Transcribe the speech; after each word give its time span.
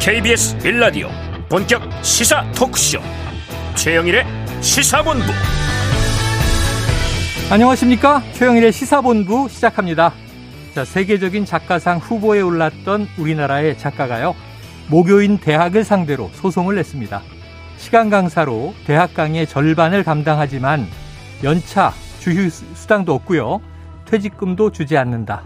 KBS 0.00 0.56
빌라디오 0.56 1.10
본격 1.50 1.82
시사 2.02 2.50
토크쇼. 2.52 3.00
최영일의 3.76 4.24
시사본부. 4.62 5.26
안녕하십니까? 7.50 8.22
최영일의 8.32 8.72
시사본부 8.72 9.50
시작합니다. 9.50 10.14
자 10.74 10.86
세계적인 10.86 11.44
작가상 11.44 11.98
후보에 11.98 12.40
올랐던 12.40 13.08
우리나라의 13.18 13.76
작가가요 13.76 14.34
모교인 14.88 15.36
대학을 15.36 15.84
상대로 15.84 16.30
소송을 16.32 16.76
냈습니다. 16.76 17.20
시간 17.76 18.08
강사로 18.08 18.74
대학 18.86 19.12
강의 19.12 19.46
절반을 19.46 20.02
감당하지만 20.02 20.86
연차 21.44 21.92
주휴 22.20 22.48
수당도 22.48 23.12
없고요 23.12 23.60
퇴직금도 24.06 24.72
주지 24.72 24.96
않는다. 24.96 25.42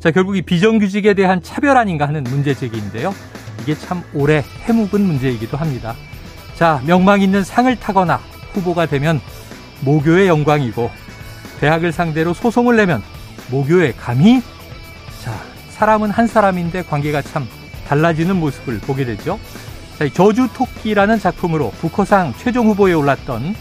자, 0.00 0.12
결국 0.12 0.36
이 0.38 0.42
비정규직에 0.42 1.12
대한 1.12 1.42
차별 1.42 1.76
아닌가 1.76 2.08
하는 2.08 2.24
문제 2.24 2.54
제기인데요. 2.54 3.12
이게 3.68 3.78
참 3.78 4.02
오래 4.14 4.42
해묵은 4.62 5.02
문제이기도 5.02 5.58
합니다. 5.58 5.94
자, 6.54 6.80
명망 6.86 7.20
있는 7.20 7.44
상을 7.44 7.76
타거나 7.76 8.18
후보가 8.54 8.86
되면 8.86 9.20
모교의 9.82 10.26
영광이고 10.26 10.90
대학을 11.60 11.92
상대로 11.92 12.32
소송을 12.32 12.76
내면 12.76 13.02
모교의 13.50 13.94
감히 13.98 14.40
자, 15.22 15.34
사람은 15.68 16.08
한 16.08 16.26
사람인데 16.26 16.84
관계가 16.84 17.20
참 17.20 17.46
달라지는 17.86 18.36
모습을 18.36 18.78
보게 18.78 19.04
되죠. 19.04 19.38
자, 19.98 20.08
저주 20.14 20.48
토끼라는 20.54 21.18
작품으로 21.18 21.70
북커상 21.72 22.36
최종 22.38 22.68
후보에 22.68 22.94
올랐던 22.94 23.54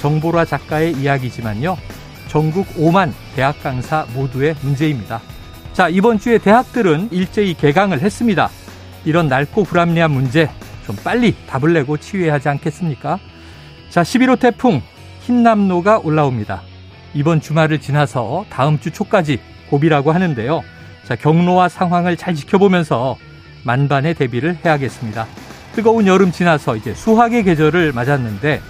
정보라 0.00 0.44
작가의 0.44 0.94
이야기지만요. 0.94 1.78
전국 2.26 2.66
5만 2.74 3.12
대학 3.36 3.62
강사 3.62 4.06
모두의 4.12 4.56
문제입니다. 4.62 5.20
자, 5.72 5.88
이번 5.88 6.18
주에 6.18 6.38
대학들은 6.38 7.10
일제히 7.12 7.54
개강을 7.54 8.00
했습니다. 8.00 8.50
이런 9.04 9.28
넓고 9.28 9.64
불합리한 9.64 10.10
문제 10.10 10.48
좀 10.86 10.96
빨리 11.04 11.34
답을 11.46 11.72
내고 11.72 11.96
치유해야 11.96 12.34
하지 12.34 12.48
않겠습니까? 12.48 13.18
자, 13.90 14.02
11호 14.02 14.38
태풍 14.38 14.82
흰남노가 15.20 15.98
올라옵니다. 15.98 16.62
이번 17.14 17.40
주말을 17.40 17.80
지나서 17.80 18.44
다음 18.48 18.80
주 18.80 18.90
초까지 18.90 19.38
고비라고 19.70 20.12
하는데요. 20.12 20.62
자, 21.04 21.16
경로와 21.16 21.68
상황을 21.68 22.16
잘 22.16 22.34
지켜보면서 22.34 23.16
만반의 23.64 24.14
대비를 24.14 24.58
해야겠습니다. 24.64 25.26
뜨거운 25.74 26.06
여름 26.06 26.32
지나서 26.32 26.76
이제 26.76 26.94
수학의 26.94 27.44
계절을 27.44 27.92
맞았는데 27.92 28.60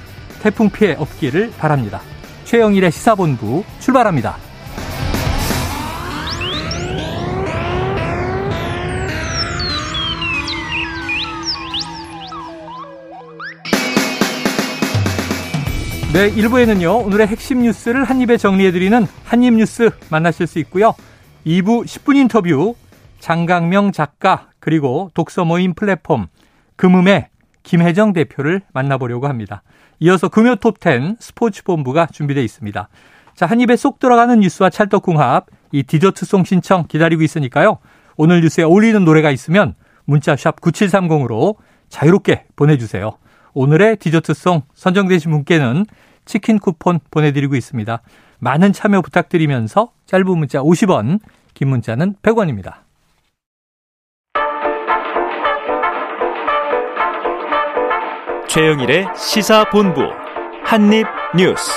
태풍 0.43 0.71
피해 0.71 0.95
없기를 0.95 1.53
바랍니다. 1.59 2.01
최영일의 2.45 2.93
시사본부 2.93 3.65
출발합니다. 3.81 4.37
네, 16.13 16.31
1부에는요, 16.31 17.07
오늘의 17.07 17.27
핵심 17.27 17.63
뉴스를 17.63 18.05
한입에 18.05 18.37
정리해드리는 18.37 19.07
한입뉴스 19.25 19.89
만나실 20.11 20.47
수 20.47 20.59
있고요. 20.59 20.95
2부 21.47 21.87
10분 21.87 22.17
인터뷰, 22.17 22.75
장강명 23.19 23.93
작가, 23.93 24.49
그리고 24.61 25.11
독서 25.15 25.47
모임 25.47 25.73
플랫폼, 25.73 26.27
금음의 26.77 27.29
김혜정 27.63 28.13
대표를 28.13 28.61
만나보려고 28.75 29.27
합니다. 29.27 29.63
이어서 30.01 30.29
금요 30.29 30.57
톱10 30.57 31.17
스포츠 31.19 31.63
본부가 31.63 32.05
준비되어 32.05 32.43
있습니다. 32.43 32.91
자, 33.35 33.47
한 33.47 33.63
입에 33.63 33.77
쏙 33.77 33.99
들어가는 33.99 34.39
뉴스와 34.39 34.69
찰떡궁합, 34.69 35.47
이 35.73 35.83
디저트송 35.83 36.45
신청 36.45 36.87
기다리고 36.89 37.23
있으니까요. 37.23 37.79
오늘 38.19 38.43
뉴스에 38.43 38.65
어울리는 38.65 39.03
노래가 39.03 39.31
있으면 39.31 39.75
문자 40.05 40.37
샵 40.37 40.61
9730으로 40.61 41.57
자유롭게 41.89 42.45
보내주세요. 42.55 43.13
오늘의 43.55 43.97
디저트송 43.97 44.63
선정되신 44.75 45.31
분께는 45.31 45.87
치킨 46.25 46.59
쿠폰 46.59 47.01
보내드리고 47.11 47.57
있습니다. 47.57 48.01
많은 48.39 48.73
참여 48.73 49.03
부탁드리면서 49.03 49.93
짧은 50.07 50.27
문자 50.39 50.61
50원, 50.61 51.21
긴 51.55 51.69
문자는 51.69 52.17
100원입니다. 52.23 52.77
최영일의 58.49 59.07
시사본부 59.17 60.03
한입뉴스 60.65 61.71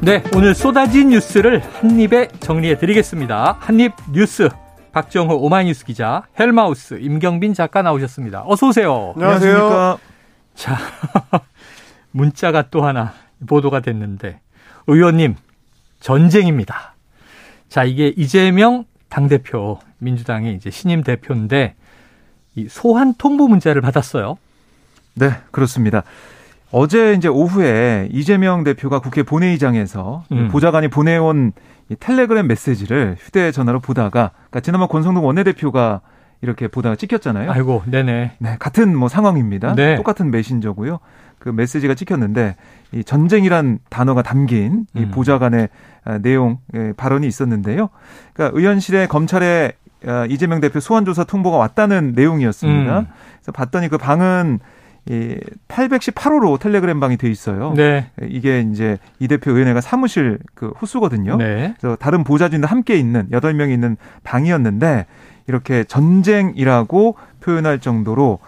네, 0.00 0.22
오늘 0.36 0.54
쏟아진 0.54 1.08
뉴스를 1.08 1.60
한입에 1.60 2.28
정리해 2.38 2.78
드리겠습니다. 2.78 3.56
한입 3.58 3.92
뉴스 4.12 4.48
박정호 4.96 5.34
오마이뉴스 5.36 5.84
기자, 5.84 6.22
헬마우스 6.40 6.94
임경빈 6.94 7.52
작가 7.52 7.82
나오셨습니다. 7.82 8.44
어서 8.46 8.68
오세요. 8.68 9.12
안녕하세요. 9.16 9.98
자, 10.54 10.78
문자가 12.12 12.70
또 12.70 12.82
하나 12.82 13.12
보도가 13.46 13.80
됐는데 13.80 14.40
의원님 14.86 15.34
전쟁입니다. 16.00 16.94
자, 17.68 17.84
이게 17.84 18.14
이재명 18.16 18.86
당대표 19.10 19.78
민주당의 19.98 20.54
이제 20.54 20.70
신임 20.70 21.02
대표인데 21.02 21.74
이 22.54 22.66
소환 22.70 23.12
통보 23.12 23.48
문자를 23.48 23.82
받았어요. 23.82 24.38
네, 25.12 25.30
그렇습니다. 25.50 26.04
어제 26.72 27.14
이제 27.14 27.28
오후에 27.28 28.08
이재명 28.10 28.64
대표가 28.64 28.98
국회 28.98 29.22
본회의장에서 29.22 30.24
음. 30.32 30.48
보좌관이 30.48 30.88
보내온 30.88 31.52
이 31.88 31.96
텔레그램 31.98 32.48
메시지를 32.48 33.16
휴대전화로 33.18 33.80
보다가 33.80 34.32
그러니까 34.34 34.60
지난번 34.60 34.88
권성동 34.88 35.24
원내대표가 35.24 36.00
이렇게 36.42 36.68
보다가 36.68 36.96
찍혔잖아요. 36.96 37.50
아이고, 37.50 37.82
네네. 37.86 38.32
네, 38.38 38.56
같은 38.58 38.96
뭐 38.96 39.08
상황입니다. 39.08 39.74
네. 39.74 39.96
똑같은 39.96 40.30
메신저고요. 40.30 40.98
그 41.38 41.48
메시지가 41.48 41.94
찍혔는데 41.94 42.56
이 42.92 43.04
전쟁이란 43.04 43.78
단어가 43.88 44.22
담긴 44.22 44.86
이 44.94 45.00
음. 45.00 45.10
보좌관의 45.10 45.68
아, 46.04 46.18
내용 46.18 46.58
발언이 46.96 47.26
있었는데요. 47.26 47.88
그러니까 48.32 48.58
의원실에 48.58 49.06
검찰에 49.06 49.72
아, 50.06 50.26
이재명 50.28 50.60
대표 50.60 50.80
소환조사 50.80 51.24
통보가 51.24 51.56
왔다는 51.56 52.12
내용이었습니다. 52.14 52.98
음. 52.98 53.06
그래서 53.38 53.52
봤더니 53.52 53.88
그 53.88 53.96
방은 53.98 54.60
이 55.08 55.36
818호로 55.68 56.58
텔레그램 56.58 56.98
방이 56.98 57.16
돼 57.16 57.30
있어요. 57.30 57.74
네. 57.76 58.10
이게 58.22 58.60
이제 58.60 58.98
이 59.20 59.28
대표 59.28 59.52
의원회가 59.52 59.80
사무실 59.80 60.38
그 60.54 60.72
호수거든요. 60.80 61.36
네. 61.36 61.74
그래서 61.80 61.96
다른 61.96 62.24
보좌진도 62.24 62.66
함께 62.66 62.96
있는 62.96 63.28
8명이 63.30 63.72
있는 63.72 63.96
방이었는데 64.24 65.06
이렇게 65.46 65.84
전쟁이라고 65.84 67.16
표현할 67.40 67.78
정도로 67.78 68.40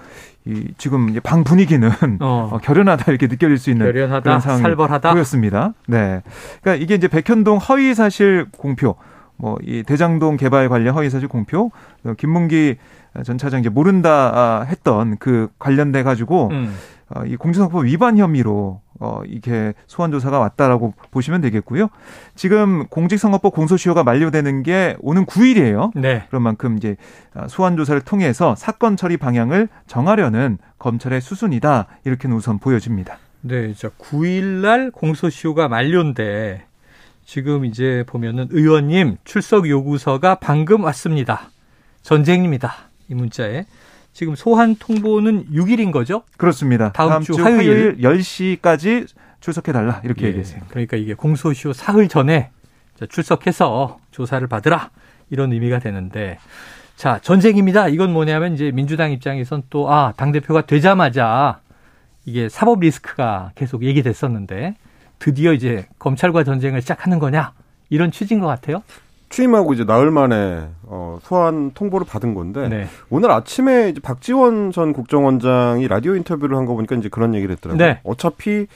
이 0.47 0.67
지금 0.79 1.15
방 1.23 1.45
분위기는 1.45 1.89
어. 2.21 2.51
어. 2.55 2.59
결연하다 2.59 3.13
이렇게 3.13 3.27
느껴질 3.29 3.59
수 3.59 3.71
있는 3.71 3.87
결연하다, 3.87 4.21
그런 4.23 4.41
상황이 4.41 4.63
살벌하다. 4.63 5.13
보였습니다. 5.13 5.75
네. 5.87 6.23
그러니까 6.63 6.83
이게 6.83 6.95
이제 6.95 7.07
백현동 7.07 7.59
허위 7.59 7.95
사실 7.95 8.47
공표 8.57 8.97
뭐 9.37 9.59
이 9.63 9.85
대장동 9.85 10.37
개발 10.37 10.69
관련 10.69 10.95
허위 10.95 11.11
사실 11.11 11.29
공표 11.29 11.71
어, 12.05 12.15
김문기 12.17 12.77
전 13.25 13.39
차장 13.39 13.61
이제 13.61 13.69
모른다 13.69 14.33
아, 14.35 14.63
했던 14.63 15.17
그 15.19 15.49
관련돼 15.59 16.03
가지고 16.03 16.49
음. 16.53 16.75
어, 17.11 17.25
이 17.25 17.37
공정성법 17.37 17.87
위반 17.87 18.19
혐의로 18.19 18.81
어, 19.01 19.23
이게 19.27 19.73
소환 19.87 20.11
조사가 20.11 20.39
왔다라고 20.39 20.93
보시면 21.11 21.41
되겠고요. 21.41 21.89
지금 22.35 22.87
공직선거법 22.89 23.55
공소시효가 23.55 24.03
만료되는 24.03 24.63
게 24.63 24.97
오는 25.01 25.25
9일이에요. 25.25 25.93
네. 25.95 26.25
그런 26.29 26.43
만큼 26.43 26.77
이제 26.77 26.97
아, 27.33 27.49
소환 27.49 27.77
조사를 27.77 28.01
통해서 28.03 28.55
사건 28.57 28.97
처리 28.97 29.17
방향을 29.17 29.69
정하려는 29.87 30.59
검찰의 30.79 31.21
수순이다 31.21 31.87
이렇게는 32.05 32.37
우선 32.37 32.59
보여집니다. 32.59 33.19
네, 33.41 33.73
자 33.75 33.89
9일 33.89 34.43
날 34.43 34.91
공소시효가 34.91 35.69
만료인데 35.69 36.65
지금 37.25 37.65
이제 37.65 38.05
보면은 38.07 38.49
의원님 38.51 39.19
출석 39.25 39.69
요구서가 39.69 40.37
방금 40.37 40.85
왔습니다. 40.85 41.51
전쟁입니다. 42.03 42.88
이 43.09 43.15
문자에. 43.15 43.67
지금 44.13 44.35
소환 44.35 44.75
통보는 44.77 45.51
6일인 45.53 45.93
거죠? 45.93 46.23
그렇습니다. 46.37 46.93
다음, 46.93 47.11
다음 47.11 47.23
주, 47.23 47.35
주 47.35 47.45
화요일, 47.45 47.59
화요일 47.61 47.99
10시까지 47.99 49.07
출석해 49.41 49.73
달라 49.73 50.01
이렇게 50.05 50.25
예, 50.25 50.29
얘기했어요. 50.29 50.63
그러니까 50.69 50.97
이게 50.97 51.15
공소시효 51.15 51.73
사흘 51.73 52.09
전에 52.09 52.51
출석해서 53.09 53.99
조사를 54.11 54.47
받으라 54.49 54.91
이런 55.31 55.53
의미가 55.53 55.79
되는데 55.79 56.39
자 56.97 57.21
전쟁입니다. 57.23 57.89
이건 57.89 58.13
뭐냐면 58.13 58.55
이제 58.55 58.73
민주당 58.73 59.13
입장에선 59.13 59.63
또아당 59.71 60.33
대표가 60.33 60.67
되자마자 60.67 61.61
이게 62.25 62.49
사법 62.49 62.81
리스크가 62.81 63.53
계속 63.55 63.85
얘기됐었는데 63.85 64.75
드디어 65.21 65.53
이제 65.53 65.87
검찰과 65.99 66.43
전쟁을 66.45 66.83
시작하는 66.83 67.19
거냐 67.21 67.53
이런 67.89 68.11
취지인 68.11 68.41
것 68.41 68.49
같아요. 68.49 68.83
취임하고 69.31 69.75
이제 69.75 69.85
나흘 69.85 70.11
만에 70.11 70.69
어, 70.85 71.19
소환 71.23 71.71
통보를 71.73 72.07
받은 72.07 72.35
건데 72.35 72.69
네. 72.69 72.87
오늘 73.11 73.31
아침에 73.31 73.91
이제 73.91 74.01
박지원 74.01 74.73
전 74.73 74.93
국정원장이 74.93 75.87
라디오 75.89 76.15
인터뷰를 76.17 76.57
한 76.57 76.65
거 76.67 76.75
보니까 76.75 76.97
이제 76.97 77.09
그런 77.09 77.35
얘기를 77.35 77.55
했더라고요. 77.55 77.87
네. 77.87 78.01
어차피 78.05 78.67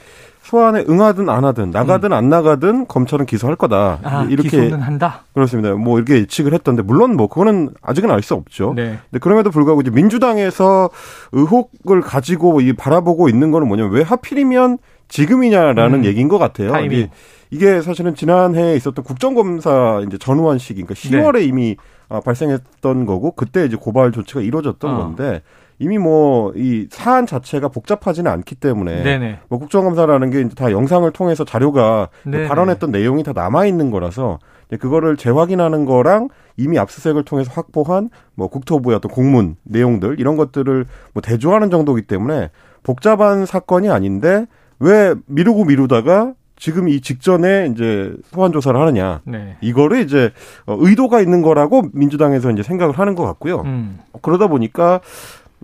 소환에 0.41 0.83
응하든 0.89 1.29
안 1.29 1.45
하든 1.45 1.71
나가든 1.71 2.11
음. 2.11 2.17
안 2.17 2.29
나가든 2.29 2.87
검찰은 2.87 3.25
기소할 3.25 3.55
거다. 3.55 3.99
아, 4.03 4.27
이렇게 4.29 4.49
기소는 4.49 4.81
한다. 4.81 5.23
그렇습니다. 5.33 5.73
뭐 5.75 5.97
이렇게 5.97 6.15
예측을 6.15 6.53
했던데 6.53 6.81
물론 6.83 7.15
뭐 7.15 7.27
그거는 7.27 7.69
아직은 7.81 8.11
알 8.11 8.21
수 8.21 8.33
없죠. 8.35 8.73
네. 8.75 8.99
근데 9.09 9.19
그럼에도 9.21 9.51
불구하고 9.51 9.81
이제 9.81 9.89
민주당에서 9.89 10.89
의혹을 11.31 12.01
가지고 12.01 12.61
이 12.61 12.73
바라보고 12.73 13.29
있는 13.29 13.51
거는 13.51 13.67
뭐냐면 13.67 13.91
왜 13.93 14.01
하필이면 14.01 14.77
지금이냐라는 15.07 15.99
음. 15.99 16.05
얘기인 16.05 16.27
것 16.27 16.37
같아요. 16.39 16.71
타이밍. 16.71 17.09
이게 17.53 17.81
사실은 17.81 18.15
지난해에 18.15 18.75
있었던 18.75 19.03
국정검사 19.03 20.01
이제 20.07 20.17
전후한 20.17 20.57
시기, 20.57 20.83
그러니까 20.83 20.95
10월에 20.95 21.39
네. 21.39 21.43
이미 21.45 21.77
아, 22.09 22.19
발생했던 22.19 23.05
거고 23.05 23.31
그때 23.31 23.65
이제 23.65 23.75
고발 23.75 24.11
조치가 24.11 24.41
이루어졌던 24.41 24.93
어. 24.93 24.97
건데 24.97 25.41
이미 25.79 25.97
뭐 25.97 26.33
이 26.55 26.87
사안 26.89 27.25
자체가 27.25 27.69
복잡하지는 27.69 28.29
않기 28.31 28.55
때문에 28.55 29.03
네네. 29.03 29.39
뭐 29.49 29.59
국정감사라는 29.59 30.29
게 30.29 30.41
이제 30.41 30.55
다 30.55 30.71
영상을 30.71 31.09
통해서 31.11 31.43
자료가 31.43 32.09
발언했던 32.47 32.91
내용이 32.91 33.23
다 33.23 33.33
남아 33.33 33.65
있는 33.65 33.91
거라서 33.91 34.39
그거를 34.79 35.17
재확인하는 35.17 35.85
거랑 35.85 36.29
이미 36.57 36.79
압수수색을 36.79 37.23
통해서 37.25 37.51
확보한 37.53 38.09
뭐 38.35 38.47
국토부의 38.47 38.97
어떤 38.97 39.11
공문 39.11 39.55
내용들 39.63 40.19
이런 40.19 40.35
것들을 40.35 40.85
뭐 41.13 41.21
대조하는 41.21 41.69
정도이기 41.69 42.07
때문에 42.07 42.49
복잡한 42.83 43.45
사건이 43.45 43.89
아닌데 43.89 44.45
왜 44.79 45.13
미루고 45.27 45.65
미루다가 45.65 46.33
지금 46.63 46.87
이 46.87 47.01
직전에 47.01 47.67
이제 47.73 48.15
소환 48.27 48.53
조사를 48.53 48.79
하느냐. 48.79 49.19
네. 49.25 49.57
이거를 49.59 49.99
이제 49.99 50.31
어, 50.65 50.77
의도가 50.79 51.19
있는 51.19 51.41
거라고 51.41 51.89
민주당에서 51.91 52.51
이제 52.51 52.63
생각을 52.63 52.97
하는 52.97 53.15
것 53.15 53.25
같고요. 53.25 53.63
음. 53.65 53.99
그러다 54.21 54.47
보니까 54.47 55.01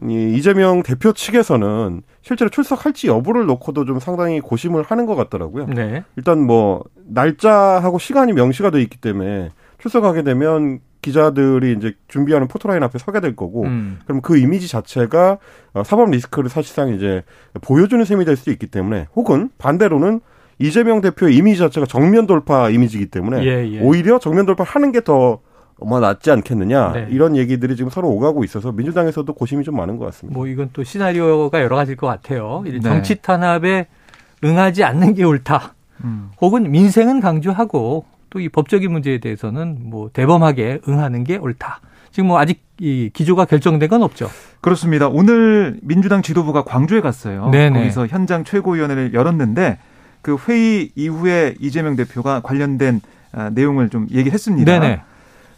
이 0.03 0.33
이재명 0.35 0.83
대표 0.83 1.13
측에서는 1.13 2.01
실제로 2.21 2.49
출석할지 2.49 3.07
여부를 3.07 3.45
놓고도 3.45 3.85
좀 3.85 3.99
상당히 4.01 4.41
고심을 4.41 4.83
하는 4.83 5.05
것 5.05 5.15
같더라고요. 5.15 5.67
네. 5.67 6.03
일단 6.17 6.45
뭐 6.45 6.83
날짜하고 7.05 7.97
시간이 7.97 8.33
명시가 8.33 8.69
돼 8.69 8.81
있기 8.81 8.97
때문에 8.97 9.51
출석하게 9.77 10.23
되면 10.23 10.81
기자들이 11.01 11.77
이제 11.77 11.93
준비하는 12.09 12.49
포토라인 12.49 12.83
앞에 12.83 12.99
서게 12.99 13.21
될 13.21 13.37
거고, 13.37 13.63
음. 13.63 13.99
그럼 14.03 14.19
그 14.19 14.37
이미지 14.37 14.67
자체가 14.67 15.37
어, 15.75 15.83
사법 15.85 16.09
리스크를 16.09 16.49
사실상 16.49 16.89
이제 16.89 17.23
보여주는 17.61 18.03
셈이 18.03 18.25
될 18.25 18.35
수도 18.35 18.51
있기 18.51 18.67
때문에, 18.67 19.07
혹은 19.15 19.49
반대로는 19.57 20.19
이재명 20.59 21.01
대표의 21.01 21.35
이미지 21.35 21.59
자체가 21.59 21.87
정면 21.87 22.27
돌파 22.27 22.69
이미지이기 22.69 23.07
때문에 23.07 23.43
예, 23.43 23.73
예. 23.73 23.79
오히려 23.81 24.19
정면 24.19 24.45
돌파 24.45 24.63
하는 24.63 24.91
게더 24.91 25.39
뭐 25.81 25.99
낫지 25.99 26.29
않겠느냐 26.29 26.91
네. 26.93 27.07
이런 27.09 27.37
얘기들이 27.37 27.75
지금 27.77 27.89
서로 27.89 28.09
오가고 28.09 28.43
있어서 28.43 28.71
민주당에서도 28.73 29.31
고심이 29.33 29.63
좀 29.63 29.77
많은 29.77 29.97
것 29.97 30.05
같습니다. 30.05 30.37
뭐 30.37 30.47
이건 30.47 30.69
또 30.73 30.83
시나리오가 30.83 31.61
여러 31.61 31.75
가지일 31.77 31.95
것 31.97 32.07
같아요. 32.07 32.63
네. 32.65 32.79
정치 32.81 33.15
탄압에 33.15 33.87
응하지 34.43 34.83
않는 34.83 35.13
게 35.13 35.23
옳다. 35.23 35.73
음. 36.03 36.31
혹은 36.41 36.69
민생은 36.69 37.21
강조하고 37.21 38.05
또 38.29 38.39
이 38.39 38.47
법적인 38.49 38.91
문제에 38.91 39.17
대해서는 39.19 39.79
뭐 39.83 40.09
대범하게 40.13 40.81
응하는 40.87 41.23
게 41.23 41.37
옳다. 41.37 41.81
지금 42.11 42.27
뭐 42.27 42.39
아직 42.39 42.61
이 42.79 43.09
기조가 43.13 43.45
결정된 43.45 43.89
건 43.89 44.03
없죠. 44.03 44.29
그렇습니다. 44.61 45.07
오늘 45.07 45.79
민주당 45.81 46.21
지도부가 46.21 46.63
광주에 46.63 47.01
갔어요. 47.01 47.49
네네. 47.49 47.79
거기서 47.79 48.07
현장 48.07 48.43
최고위원회를 48.43 49.13
열었는데 49.13 49.79
그 50.29 50.37
회의 50.47 50.91
이후에 50.95 51.55
이재명 51.59 51.95
대표가 51.95 52.41
관련된 52.41 53.01
아, 53.31 53.49
내용을 53.49 53.89
좀 53.89 54.07
얘기했습니다. 54.11 54.79
네네. 54.79 55.01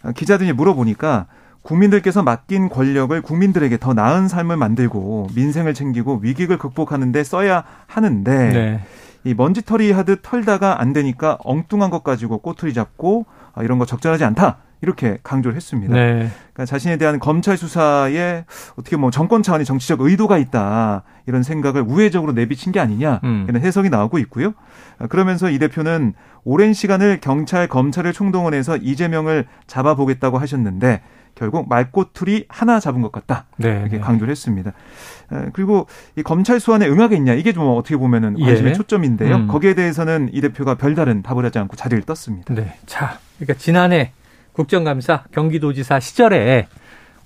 아, 0.04 0.12
기자들이 0.14 0.54
물어보니까 0.54 1.26
국민들께서 1.62 2.24
맡긴 2.24 2.70
권력을 2.70 3.22
국민들에게 3.22 3.78
더 3.78 3.94
나은 3.94 4.30
삶을 4.30 4.56
만들고 4.56 5.28
민생을 5.36 5.74
챙기고 5.74 6.20
위기를 6.22 6.58
극복하는데 6.58 7.24
써야 7.24 7.66
하는데 7.86 8.32
네. 8.32 8.80
이 9.26 9.34
먼지털이 9.34 9.92
하듯 9.92 10.22
털다가 10.24 10.82
안 10.82 10.94
되니까 10.94 11.38
엉뚱한 11.44 11.92
것 11.92 12.04
가지고 12.04 12.38
꼬투리 12.38 12.74
잡고 12.74 13.26
아, 13.54 13.64
이런 13.64 13.78
거 13.78 13.86
적절하지 13.86 14.24
않다. 14.24 14.58
이렇게 14.82 15.18
강조를 15.24 15.56
했습니다. 15.56 15.94
네. 15.94 16.30
그러니까 16.54 16.66
자신에 16.66 16.98
대한 16.98 17.20
검찰 17.20 17.56
수사에 17.56 18.46
어떻게 18.76 18.98
뭐 18.98 19.12
정권 19.12 19.44
차원의 19.44 19.66
정치적 19.66 20.02
의도가 20.02 20.38
있다 20.40 21.04
이런 21.28 21.44
생각을 21.44 21.84
우회적으로 21.84 22.34
내비친 22.34 22.72
게 22.72 22.80
아니냐 22.80 23.22
음. 23.24 23.46
이런 23.48 23.62
해석이 23.62 23.90
나오고 23.90 24.18
있고요. 24.20 24.54
아, 24.98 25.08
그러면서 25.08 25.50
이 25.50 25.60
대표는 25.60 26.14
오랜 26.44 26.74
시간을 26.74 27.20
경찰 27.22 27.68
검찰을 27.68 28.14
총동원해서 28.14 28.78
이재명을 28.78 29.46
잡아보겠다고 29.68 30.40
하셨는데 30.40 31.02
결국 31.36 31.70
말꼬투리 31.70 32.46
하나 32.50 32.80
잡은 32.80 33.02
것 33.02 33.12
같다 33.12 33.46
네. 33.58 33.70
이렇게 33.82 33.98
네. 33.98 34.00
강조를 34.00 34.32
했습니다. 34.32 34.74
아, 35.30 35.46
그리고 35.54 35.86
이 36.16 36.24
검찰 36.24 36.60
수환에 36.60 36.88
응하겠냐 36.88 37.34
이게 37.36 37.54
좀 37.54 37.68
어떻게 37.68 37.96
보면은 37.98 38.38
관심의 38.40 38.72
예. 38.72 38.74
초점인데요. 38.74 39.36
음. 39.36 39.48
거기에 39.48 39.76
대해서는 39.76 40.30
이 40.34 40.42
대표가 40.42 40.76
별다른 40.76 41.22
답을 41.22 41.46
하지 41.46 41.60
않고 41.60 41.76
자리를 41.76 42.04
떴습니다. 42.04 42.54
네, 42.54 42.76
자, 42.88 43.20
그러니까 43.38 43.54
지난해 43.60 44.12
국정감사 44.54 45.24
경기도지사 45.32 46.00
시절에 46.00 46.68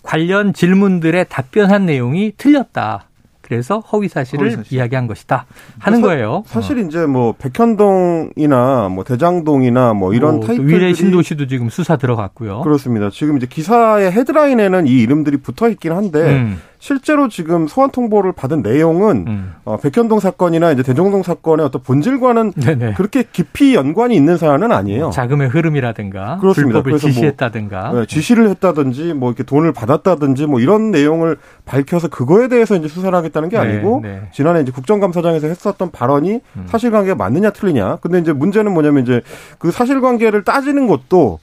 관련 0.04 0.54
질문들에 0.54 1.26
답변한 1.26 1.86
내용이 1.86 2.34
틀렸다. 2.38 3.06
그래서 3.42 3.78
허위 3.80 4.08
사실을 4.08 4.48
허위 4.48 4.56
사실. 4.56 4.74
이야기한 4.76 5.06
것이다 5.06 5.46
하는 5.78 6.02
사, 6.02 6.08
거예요. 6.08 6.44
사실 6.48 6.80
이제 6.80 7.06
뭐 7.06 7.36
백현동이나 7.38 8.90
뭐 8.90 9.04
대장동이나 9.04 9.94
뭐 9.94 10.16
이런 10.16 10.38
뭐 10.38 10.48
타이틀 10.48 10.68
위례 10.68 10.92
신도시도 10.94 11.46
지금 11.46 11.70
수사 11.70 11.96
들어갔고요. 11.96 12.62
그렇습니다. 12.62 13.12
지금 13.12 13.38
이제 13.38 13.46
기사의 13.46 14.12
헤드라인에는 14.12 14.88
이 14.88 14.94
이름들이 15.00 15.38
붙어 15.38 15.70
있긴 15.70 15.92
한데 15.92 16.22
음. 16.22 16.60
실제로 16.86 17.30
지금 17.30 17.68
소환 17.68 17.90
통보를 17.90 18.32
받은 18.32 18.62
내용은 18.62 19.26
음. 19.28 19.54
어, 19.64 19.76
백현동 19.78 20.20
사건이나 20.20 20.72
이제 20.72 20.84
대종동 20.84 21.24
사건의 21.24 21.66
어떤 21.66 21.82
본질과는 21.82 22.52
네네. 22.52 22.94
그렇게 22.94 23.24
깊이 23.24 23.74
연관이 23.74 24.16
있는 24.16 24.38
사안은 24.38 24.72
아니에요. 24.72 25.10
자금의 25.10 25.48
흐름이라든가 25.48 26.38
그렇습니다. 26.38 26.84
불법을 26.84 26.92
뭐, 26.92 27.00
지시했다든가 27.00 27.90
뭐, 27.90 28.00
네, 28.02 28.06
지시를 28.06 28.50
했다든지 28.50 29.16
뭐 29.16 29.32
이렇게 29.32 29.42
돈을 29.42 29.74
받았다든지 29.74 30.46
뭐 30.46 30.60
이런 30.60 30.92
내용을 30.92 31.38
밝혀서 31.66 32.10
그거에 32.10 32.50
대해서 32.50 32.76
이제 32.76 32.88
수사를 32.88 33.18
하겠다는 33.18 33.50
게 33.50 33.58
네, 33.58 33.64
아니고 33.64 34.02
네, 34.04 34.10
네. 34.10 34.30
지난해 34.32 34.62
이제 34.62 34.72
국정감사장에서 34.72 35.48
했었던 35.48 35.90
발언이 35.90 36.40
음. 36.56 36.66
사실관계가 36.68 37.16
맞느냐 37.16 37.50
틀리냐. 37.50 37.96
근데 37.96 38.20
이제 38.20 38.32
문제는 38.32 38.72
뭐냐면 38.72 39.02
이제 39.02 39.24
그 39.58 39.72
사실관계를 39.72 40.44
따지는 40.44 40.86
것도 40.86 41.40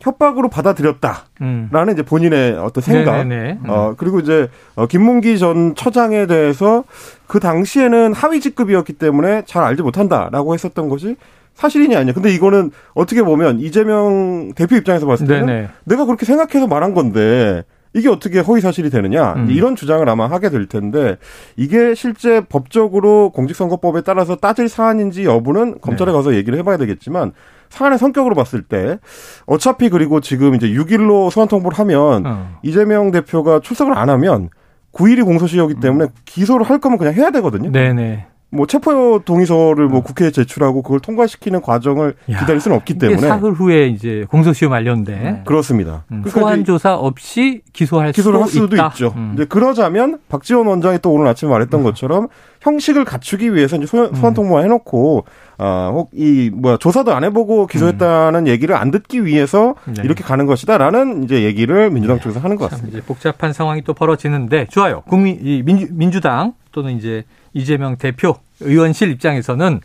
협박으로 0.00 0.48
받아들였다라는 0.48 1.24
음. 1.42 1.90
이제 1.92 2.02
본인의 2.02 2.52
어떤 2.58 2.82
생각. 2.82 3.20
음. 3.22 3.58
어 3.66 3.94
그리고 3.96 4.20
이제 4.20 4.48
어, 4.76 4.86
김문기 4.86 5.38
전 5.38 5.74
처장에 5.74 6.26
대해서 6.26 6.84
그 7.26 7.40
당시에는 7.40 8.12
하위 8.12 8.40
직급이었기 8.40 8.94
때문에 8.94 9.42
잘 9.46 9.64
알지 9.64 9.82
못한다라고 9.82 10.54
했었던 10.54 10.88
것이 10.88 11.16
사실이냐 11.54 11.98
아니냐. 11.98 12.12
근데 12.12 12.32
이거는 12.32 12.70
어떻게 12.94 13.22
보면 13.22 13.58
이재명 13.58 14.52
대표 14.54 14.76
입장에서 14.76 15.06
봤을 15.06 15.26
때는 15.26 15.46
네네. 15.46 15.68
내가 15.84 16.04
그렇게 16.04 16.24
생각해서 16.24 16.68
말한 16.68 16.94
건데 16.94 17.64
이게 17.94 18.08
어떻게 18.08 18.38
허위 18.38 18.60
사실이 18.60 18.90
되느냐 18.90 19.34
음. 19.34 19.50
이런 19.50 19.74
주장을 19.74 20.06
아마 20.08 20.28
하게 20.28 20.50
될 20.50 20.66
텐데 20.66 21.16
이게 21.56 21.94
실제 21.94 22.40
법적으로 22.42 23.30
공직선거법에 23.30 24.02
따라서 24.02 24.36
따질 24.36 24.68
사안인지 24.68 25.24
여부는 25.24 25.80
검찰에 25.80 26.12
네. 26.12 26.16
가서 26.16 26.34
얘기를 26.34 26.56
해봐야 26.58 26.76
되겠지만 26.76 27.32
사안의 27.70 27.98
성격으로 27.98 28.34
봤을 28.34 28.62
때 28.62 28.98
어차피 29.46 29.88
그리고 29.88 30.20
지금 30.20 30.54
이제 30.54 30.68
6일로 30.68 31.30
소환 31.30 31.48
통보를 31.48 31.78
하면 31.78 32.26
어. 32.26 32.58
이재명 32.62 33.10
대표가 33.10 33.60
출석을 33.60 33.96
안 33.96 34.08
하면 34.10 34.50
9일이 34.92 35.24
공소시효이기 35.24 35.80
때문에 35.80 36.04
음. 36.04 36.08
기소를 36.24 36.66
할 36.66 36.78
거면 36.78 36.98
그냥 36.98 37.14
해야 37.14 37.30
되거든요. 37.30 37.70
네네. 37.70 38.26
뭐 38.50 38.66
체포 38.66 39.20
동의서를 39.24 39.88
뭐 39.88 39.98
어. 39.98 40.02
국회에 40.02 40.30
제출하고 40.30 40.82
그걸 40.82 41.00
통과시키는 41.00 41.60
과정을 41.60 42.14
야, 42.30 42.38
기다릴 42.40 42.60
수는 42.60 42.78
없기 42.78 42.96
때문에 42.96 43.20
사흘 43.20 43.52
후에 43.52 43.88
이제 43.88 44.24
공소시효 44.30 44.70
만료인데 44.70 45.16
네. 45.16 45.42
그렇습니다. 45.44 46.04
음, 46.12 46.24
소환 46.26 46.64
조사 46.64 46.94
없이 46.94 47.60
기소할 47.74 48.12
기소를 48.12 48.40
할 48.40 48.48
수도 48.48 48.74
있다. 48.74 48.86
있죠. 48.94 49.12
음. 49.16 49.32
이제 49.34 49.44
그러자면 49.44 50.18
박지원 50.30 50.66
원장이 50.66 51.00
또 51.02 51.12
오늘 51.12 51.26
아침에 51.26 51.50
말했던 51.50 51.80
음. 51.80 51.84
것처럼 51.84 52.28
형식을 52.62 53.04
갖추기 53.04 53.54
위해서 53.54 53.76
이제 53.76 53.84
소환, 53.84 54.14
소환 54.14 54.32
통보만 54.32 54.64
해놓고 54.64 55.24
아혹이 55.58 56.50
뭐야 56.54 56.78
조사도 56.78 57.12
안 57.12 57.24
해보고 57.24 57.66
기소했다는 57.66 58.40
음. 58.40 58.46
얘기를 58.46 58.74
안 58.74 58.90
듣기 58.90 59.26
위해서 59.26 59.74
네. 59.84 60.02
이렇게 60.04 60.24
가는 60.24 60.46
것이다라는 60.46 61.24
이제 61.24 61.42
얘기를 61.42 61.90
민주당 61.90 62.16
네. 62.16 62.22
쪽에서 62.22 62.40
하는 62.40 62.56
것 62.56 62.70
같습니다. 62.70 63.00
복잡한 63.06 63.52
상황이 63.52 63.82
또 63.82 63.92
벌어지는데 63.92 64.68
좋아요. 64.70 65.02
국민 65.02 65.38
이 65.42 65.62
민주, 65.62 65.86
민주당 65.90 66.54
또는 66.72 66.96
이제 66.96 67.24
이재명 67.58 67.96
대표 67.96 68.36
의원실 68.60 69.10
입장에서는 69.10 69.80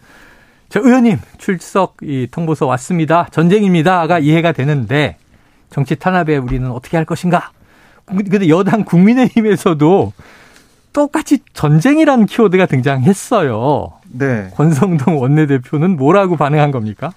저 0.70 0.80
의원님 0.80 1.20
출석 1.38 1.98
이 2.02 2.28
통보서 2.32 2.66
왔습니다. 2.68 3.28
전쟁입니다가 3.32 4.20
이해가 4.20 4.52
되는데 4.52 5.18
정치 5.70 5.96
탄압에 5.96 6.38
우리는 6.38 6.70
어떻게 6.72 6.98
할 6.98 7.06
것인가? 7.06 7.52
근데 8.06 8.50
여당 8.50 8.84
국민의힘에서도 8.84 10.14
똑같이 10.94 11.40
전쟁이라는 11.54 12.26
키워드가 12.28 12.68
등장했어요. 12.68 13.94
네. 14.12 14.50
권성동 14.54 15.20
원내대표는 15.20 15.98
뭐라고 15.98 16.38
반응한 16.38 16.72
겁니까? 16.72 17.12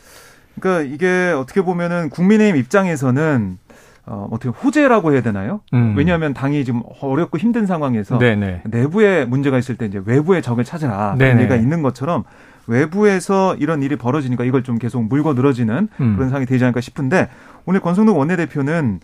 그러니까 0.59 0.95
이게 0.95 1.33
어떻게 1.37 1.61
보면은 1.61 2.09
국민의힘 2.09 2.57
입장에서는 2.57 3.59
어, 4.07 4.29
어떻게 4.31 4.49
호재라고 4.49 5.13
해야 5.13 5.21
되나요? 5.21 5.61
음. 5.75 5.95
왜냐하면 5.97 6.33
당이 6.33 6.65
지금 6.65 6.83
어렵고 7.01 7.39
힘든 7.39 7.67
상황에서 7.67 8.19
네네. 8.19 8.63
내부에 8.67 9.25
문제가 9.25 9.59
있을 9.59 9.77
때 9.77 9.87
이제 9.87 10.01
외부의 10.05 10.43
적을 10.43 10.63
찾으라 10.65 11.17
그런 11.19 11.39
얘기가 11.41 11.57
있는 11.57 11.83
것처럼 11.83 12.23
외부에서 12.69 13.57
이런 13.57 13.83
일이 13.83 13.97
벌어지니까 13.97 14.45
이걸 14.45 14.63
좀 14.63 14.79
계속 14.79 15.03
물고 15.03 15.35
늘어지는 15.35 15.89
음. 16.01 16.15
그런 16.15 16.29
상황이 16.29 16.47
되지 16.47 16.65
않을까 16.65 16.81
싶은데 16.81 17.29
오늘 17.65 17.81
권성동 17.81 18.17
원내대표는 18.19 19.01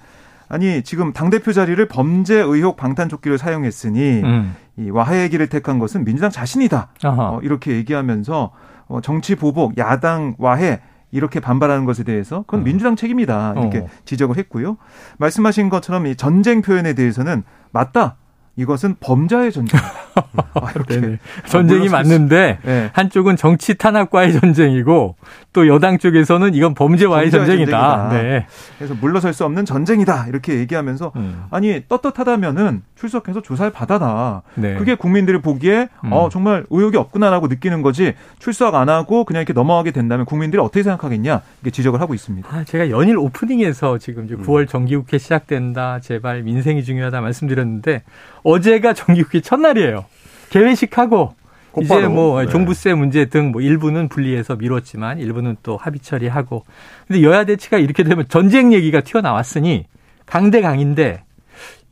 아니 0.49 0.83
지금 0.83 1.13
당 1.13 1.31
대표 1.31 1.53
자리를 1.53 1.85
범죄 1.89 2.37
의혹 2.37 2.77
방탄조끼를 2.77 3.39
사용했으니 3.39 4.23
음. 4.23 4.55
이 4.77 4.91
와해의 4.91 5.31
길을 5.31 5.49
택한 5.49 5.79
것은 5.79 6.05
민주당 6.05 6.31
자신이다. 6.31 6.91
어, 7.05 7.41
이렇게 7.43 7.73
얘기하면서 7.73 8.53
어, 8.89 9.01
정치 9.01 9.35
보복, 9.35 9.79
야당 9.79 10.35
와해 10.39 10.81
이렇게 11.13 11.39
반발하는 11.39 11.85
것에 11.85 12.03
대해서 12.03 12.43
그건 12.47 12.61
음. 12.61 12.65
민주당 12.65 12.97
책임이다 12.97 13.55
이렇게 13.59 13.79
어. 13.79 13.87
지적을 14.05 14.37
했고요. 14.39 14.79
말씀하신 15.19 15.69
것처럼 15.69 16.07
이 16.07 16.17
전쟁 16.17 16.63
표현에 16.63 16.95
대해서는 16.95 17.45
맞다. 17.71 18.17
이것은 18.57 18.97
범자의 19.01 19.51
전쟁이다. 19.51 19.93
아, 20.55 20.71
이렇게 20.75 21.19
전쟁이 21.47 21.89
맞는데 21.89 22.59
네. 22.63 22.91
한쪽은 22.93 23.37
정치 23.37 23.77
탄압과의 23.77 24.39
전쟁이고 24.41 25.17
또 25.55 25.69
여당 25.69 25.97
쪽에서는 25.97 26.55
이건 26.55 26.75
범죄와의 26.75 27.31
전쟁이다. 27.31 28.11
전쟁이다. 28.11 28.23
네. 28.23 28.47
그래서 28.77 28.95
물러설 28.95 29.33
수 29.33 29.47
없는 29.47 29.65
전쟁이다. 29.65 30.27
이렇게 30.29 30.59
얘기하면서 30.59 31.13
음. 31.17 31.45
아니 31.51 31.83
떳떳하다면은 31.89 32.83
출석해서 33.03 33.43
조사를 33.43 33.73
받아라. 33.73 34.43
네. 34.55 34.77
그게 34.77 34.95
국민들이 34.95 35.41
보기에 35.41 35.89
음. 36.05 36.13
어 36.13 36.29
정말 36.31 36.65
의혹이 36.71 36.97
없구나라고 36.97 37.49
느끼는 37.49 37.83
거지 37.83 38.15
출석 38.39 38.77
안 38.77 38.89
하고 38.89 39.25
그냥 39.25 39.41
이렇게 39.41 39.53
넘어가게 39.53 39.91
된다면 39.91 40.25
국민들이 40.25 40.63
어떻게 40.63 40.85
생각하겠냐 40.85 41.43
이게 41.63 41.71
지적을 41.71 42.01
하고 42.01 42.15
있습니다. 42.15 42.49
아, 42.49 42.63
제가 42.63 42.91
연일 42.91 43.19
오프닝에서 43.19 43.99
지금 43.99 44.27
이제 44.27 44.37
9월 44.37 44.61
음. 44.61 44.67
정기국회 44.69 45.19
시작된다. 45.19 45.99
제발 45.99 46.43
민생이 46.43 46.85
중요하다 46.85 47.21
말씀드렸는데 47.21 48.05
어제가 48.45 48.93
정기국회 48.95 49.41
첫날이에요. 49.41 50.05
개회식하고 50.51 51.35
이제 51.81 52.07
뭐 52.07 52.41
네. 52.43 52.49
종부세 52.49 52.95
문제 52.95 53.25
등 53.25 53.51
뭐 53.51 53.61
일부는 53.63 54.09
분리해서 54.09 54.55
미뤘지만 54.57 55.19
일부는 55.19 55.57
또 55.65 55.77
합의 55.77 55.99
처리하고 56.01 56.65
근데 57.09 57.23
여야 57.23 57.45
대치가 57.45 57.79
이렇게 57.79 58.05
되면 58.05 58.27
전쟁 58.29 58.73
얘기가 58.73 59.01
튀어나왔으니 59.01 59.87
강대강인데 60.27 61.25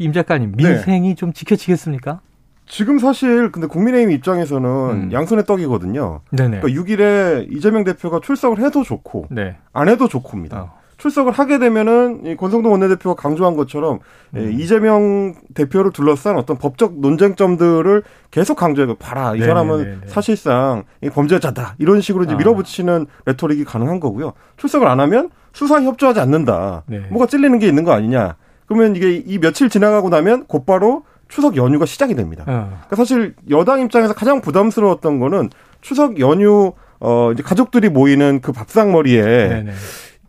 임 0.01 0.15
작가님 0.15 0.53
네. 0.57 0.65
민생이 0.65 1.09
네. 1.11 1.15
좀 1.15 1.33
지켜지겠습니까? 1.33 2.21
지금 2.67 2.99
사실 2.99 3.53
근데 3.53 3.67
국민의힘 3.67 4.11
입장에서는 4.13 4.69
음. 4.69 5.13
양손의 5.13 5.45
떡이거든요. 5.45 6.23
네네. 6.31 6.61
그러니까 6.61 6.83
6일에 6.83 7.53
이재명 7.53 7.85
대표가 7.85 8.21
출석을 8.23 8.65
해도 8.65 8.83
좋고 8.83 9.27
네. 9.31 9.57
안 9.73 9.89
해도 9.89 10.09
좋고입니다. 10.09 10.63
어. 10.63 10.81
출석을 10.97 11.33
하게 11.33 11.59
되면은 11.59 12.27
이 12.27 12.37
권성동 12.37 12.73
원내대표가 12.73 13.21
강조한 13.21 13.57
것처럼 13.57 14.01
예, 14.37 14.41
음. 14.41 14.53
이재명 14.53 15.35
대표를 15.55 15.93
둘러싼 15.93 16.37
어떤 16.37 16.59
법적 16.59 17.01
논쟁점들을 17.01 18.03
계속 18.31 18.57
강조해서 18.57 18.95
봐라 18.95 19.35
이 19.35 19.41
네네네네. 19.41 19.47
사람은 19.47 19.77
네, 19.79 19.85
네, 19.85 19.97
네. 20.03 20.07
사실상 20.07 20.85
이 21.03 21.09
범죄자다 21.09 21.77
이런 21.79 22.03
식으로 22.03 22.25
이제 22.25 22.35
아. 22.35 22.37
밀어붙이는 22.37 23.07
레토릭이 23.27 23.65
가능한 23.65 23.99
거고요. 24.01 24.35
출석을 24.59 24.87
안 24.87 25.01
하면 25.01 25.31
수사에 25.53 25.85
협조하지 25.85 26.21
않는다. 26.21 26.85
네. 26.87 27.01
뭐가 27.11 27.27
찔리는 27.27 27.59
게 27.59 27.67
있는 27.67 27.85
거 27.85 27.93
아니냐. 27.93 28.37
그러면 28.71 28.95
이게 28.95 29.17
이 29.17 29.39
며칠 29.39 29.69
지나가고 29.69 30.11
나면 30.11 30.45
곧바로 30.47 31.03
추석 31.27 31.57
연휴가 31.57 31.87
시작이 31.87 32.15
됩니다. 32.15 32.45
어. 32.47 32.71
그러니까 32.87 32.97
사실 32.97 33.35
여당 33.51 33.81
입장에서 33.81 34.15
가장 34.15 34.41
부담스러웠던 34.41 35.19
거는 35.19 35.51
추석 35.81 36.21
연휴 36.21 36.73
어 37.01 37.33
이제 37.33 37.43
가족들이 37.43 37.89
모이는 37.89 38.41
그 38.41 38.53
밥상머리에 38.53 39.23
네네. 39.23 39.73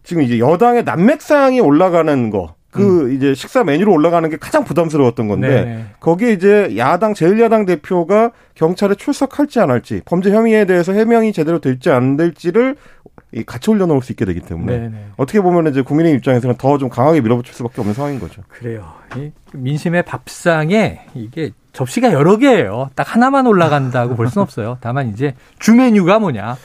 지금 0.01 0.23
이제 0.23 0.39
여당의 0.39 0.85
난맥상이 0.85 1.59
올라가는 1.59 2.29
거. 2.31 2.55
그 2.71 3.01
음. 3.01 3.11
이제 3.11 3.35
식사 3.35 3.63
메뉴로 3.65 3.91
올라가는 3.91 4.27
게 4.29 4.37
가장 4.37 4.63
부담스러웠던 4.63 5.27
건데 5.27 5.47
네네. 5.47 5.85
거기에 5.99 6.31
이제 6.31 6.73
야당 6.77 7.13
제일야당 7.13 7.65
대표가 7.65 8.31
경찰에 8.55 8.95
출석할지 8.95 9.59
안 9.59 9.69
할지 9.69 10.01
범죄 10.05 10.31
혐의에 10.31 10.63
대해서 10.63 10.93
해명이 10.93 11.33
제대로 11.33 11.59
될지 11.59 11.89
안 11.89 12.15
될지를 12.15 12.77
같이 13.45 13.69
올려놓을 13.69 14.01
수 14.01 14.11
있게 14.11 14.25
되기 14.25 14.41
때문에 14.41 14.77
네네. 14.77 15.05
어떻게 15.17 15.39
보면 15.41 15.67
이제 15.71 15.81
국민의 15.81 16.13
입장에서는 16.15 16.55
더 16.57 16.77
좀 16.77 16.89
강하게 16.89 17.21
밀어붙일 17.21 17.53
수밖에 17.53 17.79
없는 17.81 17.93
상황인 17.93 18.19
거죠. 18.19 18.41
그래요. 18.49 18.93
민심의 19.53 20.03
밥상에 20.03 21.01
이게 21.13 21.51
접시가 21.73 22.11
여러 22.11 22.37
개예요. 22.37 22.89
딱 22.95 23.15
하나만 23.15 23.47
올라간다고 23.47 24.15
볼 24.15 24.27
수는 24.27 24.43
없어요. 24.43 24.77
다만 24.81 25.09
이제 25.09 25.35
주메뉴가 25.59 26.19
뭐냐, 26.19 26.57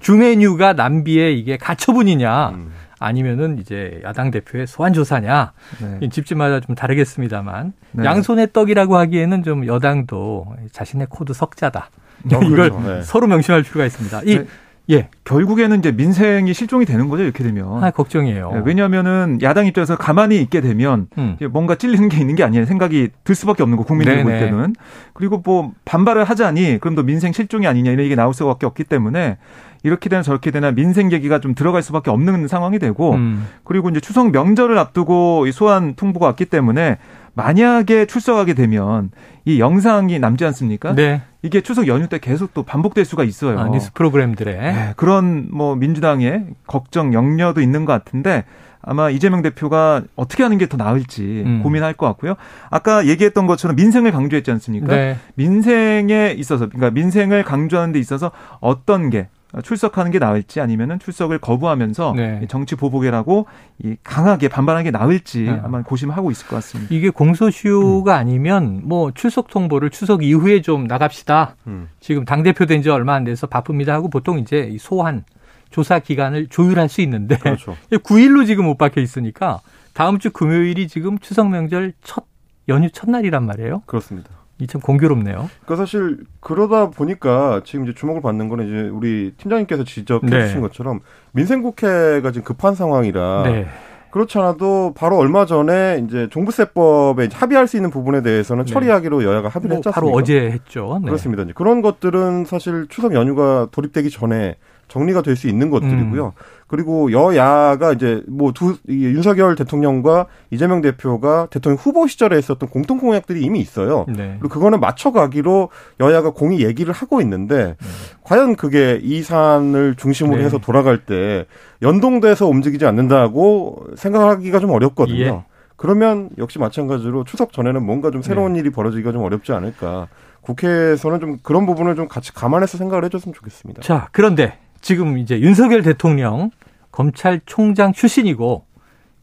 주메뉴가 0.00 0.74
남비의 0.74 1.38
이게 1.38 1.56
가처분이냐. 1.56 2.50
음. 2.50 2.72
아니면은 3.00 3.58
이제 3.58 4.00
야당 4.04 4.30
대표의 4.30 4.66
소환 4.66 4.94
조사냐 4.94 5.52
네. 6.00 6.08
집집마다 6.08 6.60
좀 6.60 6.74
다르겠습니다만 6.74 7.74
네. 7.92 8.04
양손의 8.04 8.52
떡이라고 8.54 8.96
하기에는 8.96 9.42
좀 9.42 9.66
여당도 9.66 10.54
자신의 10.72 11.08
코도 11.10 11.34
석자다. 11.34 11.90
어, 12.32 12.36
이걸 12.42 12.70
그렇죠. 12.70 12.80
네. 12.80 13.02
서로 13.02 13.26
명심할 13.26 13.62
필요가 13.64 13.84
있습니다. 13.84 14.22
이 14.24 14.38
네. 14.38 14.46
예. 14.90 15.08
결국에는 15.24 15.78
이제 15.78 15.92
민생이 15.92 16.52
실종이 16.52 16.84
되는 16.84 17.08
거죠, 17.08 17.22
이렇게 17.22 17.42
되면. 17.42 17.82
아, 17.82 17.90
걱정이에요. 17.90 18.52
네, 18.52 18.62
왜냐하면은 18.64 19.38
야당 19.42 19.66
입장에서 19.66 19.96
가만히 19.96 20.40
있게 20.42 20.60
되면 20.60 21.08
음. 21.16 21.36
뭔가 21.50 21.74
찔리는 21.76 22.08
게 22.10 22.18
있는 22.18 22.34
게 22.34 22.44
아니에요. 22.44 22.66
생각이 22.66 23.08
들 23.24 23.34
수밖에 23.34 23.62
없는 23.62 23.78
거, 23.78 23.84
국민들이 23.84 24.16
네네. 24.16 24.24
볼 24.24 24.38
때는. 24.38 24.74
그리고 25.14 25.40
뭐 25.42 25.72
반발을 25.86 26.24
하자니 26.24 26.78
그럼 26.80 26.94
또 26.94 27.02
민생 27.02 27.32
실종이 27.32 27.66
아니냐 27.66 27.92
이런 27.92 28.04
얘기 28.04 28.14
나올 28.14 28.34
수밖에 28.34 28.66
없기 28.66 28.84
때문에 28.84 29.38
이렇게 29.84 30.08
되나 30.08 30.22
저렇게 30.22 30.50
되나 30.50 30.72
민생 30.72 31.08
계기가 31.08 31.40
좀 31.40 31.54
들어갈 31.54 31.82
수밖에 31.82 32.10
없는 32.10 32.48
상황이 32.48 32.78
되고 32.78 33.12
음. 33.12 33.46
그리고 33.64 33.90
이제 33.90 34.00
추석 34.00 34.32
명절을 34.32 34.76
앞두고 34.78 35.46
이 35.46 35.52
소환 35.52 35.94
통보가 35.94 36.26
왔기 36.26 36.46
때문에 36.46 36.98
만약에 37.34 38.06
출석하게 38.06 38.54
되면 38.54 39.10
이 39.44 39.60
영상이 39.60 40.18
남지 40.18 40.44
않습니까? 40.46 40.94
네. 40.94 41.22
이게 41.42 41.60
추석 41.60 41.86
연휴 41.88 42.08
때 42.08 42.18
계속 42.18 42.54
또 42.54 42.62
반복될 42.62 43.04
수가 43.04 43.24
있어요. 43.24 43.58
아, 43.58 43.68
뉴스 43.68 43.92
프로그램들에 43.92 44.52
네, 44.56 44.92
그런 44.96 45.48
뭐 45.50 45.76
민주당의 45.76 46.46
걱정 46.66 47.12
염려도 47.12 47.60
있는 47.60 47.84
것 47.84 47.92
같은데 47.92 48.44
아마 48.80 49.10
이재명 49.10 49.42
대표가 49.42 50.02
어떻게 50.16 50.42
하는 50.42 50.58
게 50.58 50.66
더 50.66 50.76
나을지 50.76 51.42
음. 51.44 51.60
고민할 51.62 51.94
것 51.94 52.06
같고요. 52.06 52.34
아까 52.70 53.06
얘기했던 53.06 53.46
것처럼 53.46 53.76
민생을 53.76 54.12
강조했지 54.12 54.50
않습니까? 54.52 54.94
네. 54.94 55.16
민생에 55.34 56.34
있어서 56.38 56.68
그러니까 56.68 56.90
민생을 56.90 57.44
강조하는 57.44 57.92
데 57.92 57.98
있어서 57.98 58.30
어떤 58.60 59.10
게 59.10 59.28
출석하는 59.62 60.10
게 60.10 60.18
나을지 60.18 60.60
아니면은 60.60 60.98
출석을 60.98 61.38
거부하면서 61.38 62.14
네. 62.16 62.46
정치 62.48 62.74
보복이라고 62.76 63.46
이 63.82 63.96
강하게 64.02 64.48
반발하는 64.48 64.84
게 64.84 64.90
나을지 64.90 65.42
네. 65.42 65.60
아마 65.62 65.82
고심하고 65.82 66.30
있을 66.30 66.46
것 66.46 66.56
같습니다. 66.56 66.94
이게 66.94 67.10
공소시효가 67.10 68.14
음. 68.14 68.18
아니면 68.18 68.80
뭐 68.84 69.10
출석 69.12 69.48
통보를 69.48 69.90
추석 69.90 70.22
이후에 70.24 70.60
좀 70.62 70.86
나갑시다. 70.86 71.56
음. 71.66 71.88
지금 72.00 72.24
당 72.24 72.42
대표 72.42 72.66
된 72.66 72.82
지 72.82 72.90
얼마 72.90 73.14
안 73.14 73.24
돼서 73.24 73.46
바쁩니다 73.46 73.92
하고 73.94 74.08
보통 74.10 74.38
이제 74.38 74.76
소환 74.78 75.24
조사 75.70 75.98
기간을 75.98 76.48
조율할 76.48 76.88
수 76.88 77.00
있는데 77.02 77.36
그렇죠. 77.38 77.76
9일로 77.90 78.46
지금 78.46 78.64
못 78.66 78.76
박혀 78.76 79.00
있으니까 79.00 79.60
다음 79.92 80.18
주 80.18 80.30
금요일이 80.30 80.86
지금 80.88 81.18
추석 81.18 81.48
명절 81.50 81.92
첫 82.02 82.26
연휴 82.68 82.90
첫날이란 82.90 83.44
말이에요. 83.46 83.82
그렇습니다. 83.86 84.30
이 84.58 84.66
참 84.66 84.80
공교롭네요. 84.80 85.50
그러니까 85.64 85.76
사실 85.76 86.18
그러다 86.40 86.90
보니까 86.90 87.60
지금 87.64 87.84
이제 87.84 87.94
주목을 87.94 88.22
받는 88.22 88.48
거는 88.48 88.66
이제 88.66 88.88
우리 88.88 89.32
팀장님께서 89.36 89.84
지적해 89.84 90.26
네. 90.26 90.46
주신 90.46 90.60
것처럼 90.60 91.00
민생국회가 91.32 92.30
지금 92.30 92.44
급한 92.44 92.74
상황이라 92.74 93.42
네. 93.44 93.66
그렇지 94.10 94.38
않아도 94.38 94.94
바로 94.96 95.16
얼마 95.18 95.44
전에 95.44 96.00
이제 96.06 96.28
종부세법에 96.30 97.30
합의할 97.32 97.66
수 97.66 97.76
있는 97.76 97.90
부분에 97.90 98.22
대해서는 98.22 98.64
네. 98.64 98.72
처리하기로 98.72 99.24
여야가 99.24 99.48
합의를 99.48 99.70
뭐 99.70 99.76
했지 99.78 99.88
않습니까? 99.88 99.92
바로 99.92 100.10
어제 100.16 100.50
했죠. 100.52 101.00
네. 101.02 101.06
그렇습니다. 101.06 101.42
이제 101.42 101.52
그런 101.52 101.82
것들은 101.82 102.44
사실 102.44 102.86
추석 102.88 103.12
연휴가 103.14 103.66
돌입되기 103.72 104.10
전에 104.10 104.54
정리가 104.88 105.22
될 105.22 105.34
수 105.36 105.48
있는 105.48 105.70
것들이고요. 105.70 106.26
음. 106.26 106.30
그리고 106.66 107.12
여야가 107.12 107.92
이제 107.92 108.22
뭐 108.26 108.52
두 108.52 108.76
윤석열 108.88 109.54
대통령과 109.54 110.26
이재명 110.50 110.80
대표가 110.80 111.46
대통령 111.50 111.76
후보 111.78 112.06
시절에 112.06 112.36
했었던 112.36 112.68
공통 112.68 112.98
공약들이 112.98 113.42
이미 113.42 113.60
있어요. 113.60 114.06
네. 114.08 114.36
그리고 114.40 114.48
그거는 114.48 114.80
맞춰가기로 114.80 115.68
여야가 116.00 116.30
공히 116.30 116.64
얘기를 116.64 116.92
하고 116.92 117.20
있는데 117.20 117.76
네. 117.78 117.86
과연 118.22 118.56
그게 118.56 118.98
이 119.02 119.22
사안을 119.22 119.96
중심으로 119.96 120.38
네. 120.38 120.44
해서 120.44 120.58
돌아갈 120.58 121.04
때 121.04 121.46
연동돼서 121.82 122.46
움직이지 122.48 122.86
않는다고 122.86 123.86
생각하기가 123.96 124.60
좀 124.60 124.70
어렵거든요. 124.70 125.18
예. 125.18 125.44
그러면 125.76 126.30
역시 126.38 126.58
마찬가지로 126.58 127.24
추석 127.24 127.52
전에는 127.52 127.84
뭔가 127.84 128.10
좀 128.10 128.22
새로운 128.22 128.54
네. 128.54 128.60
일이 128.60 128.70
벌어지기가 128.70 129.12
좀 129.12 129.22
어렵지 129.22 129.52
않을까. 129.52 130.08
국회에서는 130.40 131.20
좀 131.20 131.38
그런 131.42 131.66
부분을 131.66 131.96
좀 131.96 132.06
같이 132.06 132.32
감안해서 132.32 132.78
생각을 132.78 133.04
해줬으면 133.06 133.34
좋겠습니다. 133.34 133.82
자, 133.82 134.08
그런데 134.12 134.58
지금 134.84 135.16
이제 135.16 135.40
윤석열 135.40 135.82
대통령 135.82 136.50
검찰총장 136.92 137.94
출신이고 137.94 138.66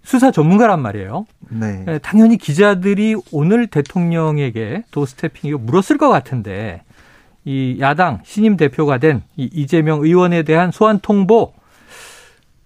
수사 0.01 0.31
전문가란 0.31 0.81
말이에요. 0.81 1.27
네. 1.49 1.85
예, 1.87 1.99
당연히 1.99 2.37
기자들이 2.37 3.15
오늘 3.31 3.67
대통령에게 3.67 4.83
도 4.89 5.05
스태핑이고 5.05 5.59
물었을 5.59 5.99
것 5.99 6.09
같은데 6.09 6.81
이 7.45 7.77
야당 7.79 8.21
신임 8.23 8.57
대표가 8.57 8.97
된 8.97 9.21
이 9.37 9.47
이재명 9.53 10.01
의원에 10.01 10.41
대한 10.41 10.71
소환 10.71 10.99
통보 10.99 11.53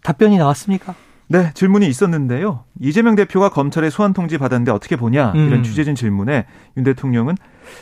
답변이 0.02 0.38
나왔습니까? 0.38 0.96
네, 1.28 1.52
질문이 1.54 1.88
있었는데요. 1.88 2.64
이재명 2.80 3.16
대표가 3.16 3.50
검찰에 3.50 3.90
소환 3.90 4.14
통지 4.14 4.38
받았는데 4.38 4.72
어떻게 4.72 4.96
보냐 4.96 5.34
이런 5.36 5.54
음. 5.54 5.64
취재진 5.64 5.96
질문에 5.96 6.46
윤 6.78 6.84
대통령은 6.86 7.36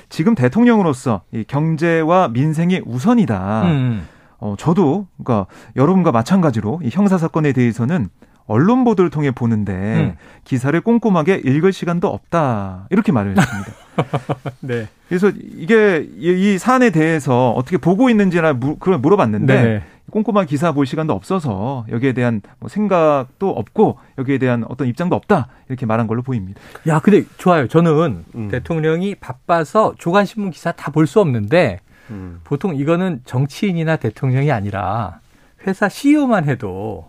지금 0.09 0.33
대통령으로서 0.33 1.21
이 1.31 1.43
경제와 1.47 2.29
민생이 2.29 2.81
우선이다. 2.83 3.63
음. 3.65 4.07
어, 4.43 4.55
저도 4.57 5.07
그러니까 5.23 5.47
여러분과 5.77 6.11
마찬가지로 6.11 6.81
이 6.83 6.89
형사 6.91 7.17
사건에 7.17 7.53
대해서는 7.53 8.09
언론 8.45 8.83
보도를 8.83 9.09
통해 9.09 9.31
보는데 9.31 9.71
음. 9.73 10.15
기사를 10.43 10.79
꼼꼼하게 10.81 11.43
읽을 11.45 11.71
시간도 11.71 12.09
없다 12.09 12.87
이렇게 12.89 13.13
말을 13.13 13.37
했습니다. 13.37 13.71
네. 14.59 14.89
그래서 15.07 15.31
이게 15.57 16.05
이 16.17 16.57
사안에 16.57 16.89
대해서 16.89 17.51
어떻게 17.51 17.77
보고 17.77 18.09
있는지나 18.09 18.59
그걸 18.59 18.97
물어봤는데 18.97 19.63
네 19.63 19.81
꼼꼼한 20.11 20.45
기사 20.45 20.73
볼 20.73 20.85
시간도 20.85 21.13
없어서 21.13 21.85
여기에 21.89 22.11
대한 22.11 22.41
뭐 22.59 22.67
생각도 22.67 23.49
없고 23.49 23.97
여기에 24.17 24.39
대한 24.39 24.65
어떤 24.67 24.89
입장도 24.89 25.15
없다 25.15 25.47
이렇게 25.69 25.85
말한 25.85 26.07
걸로 26.07 26.21
보입니다. 26.21 26.59
야, 26.87 26.99
근데 26.99 27.23
좋아요. 27.37 27.69
저는 27.69 28.25
음. 28.35 28.49
대통령이 28.49 29.15
바빠서 29.15 29.93
조간 29.97 30.25
신문 30.25 30.51
기사 30.51 30.73
다 30.73 30.91
볼 30.91 31.07
수 31.07 31.21
없는데 31.21 31.79
음. 32.09 32.39
보통 32.43 32.75
이거는 32.75 33.21
정치인이나 33.25 33.95
대통령이 33.97 34.51
아니라 34.51 35.19
회사 35.65 35.87
CEO만 35.89 36.45
해도 36.45 37.05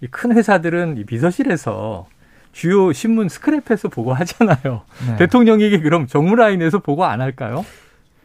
이 0.00 0.06
큰 0.10 0.32
회사들은 0.36 0.96
이 0.98 1.04
비서실에서 1.04 2.06
주요 2.52 2.92
신문 2.92 3.26
스크랩해서 3.26 3.90
보고 3.90 4.12
하잖아요. 4.14 4.82
네. 5.08 5.16
대통령에게 5.16 5.80
그럼 5.80 6.06
정무라인에서 6.06 6.78
보고 6.78 7.04
안 7.04 7.20
할까요? 7.20 7.64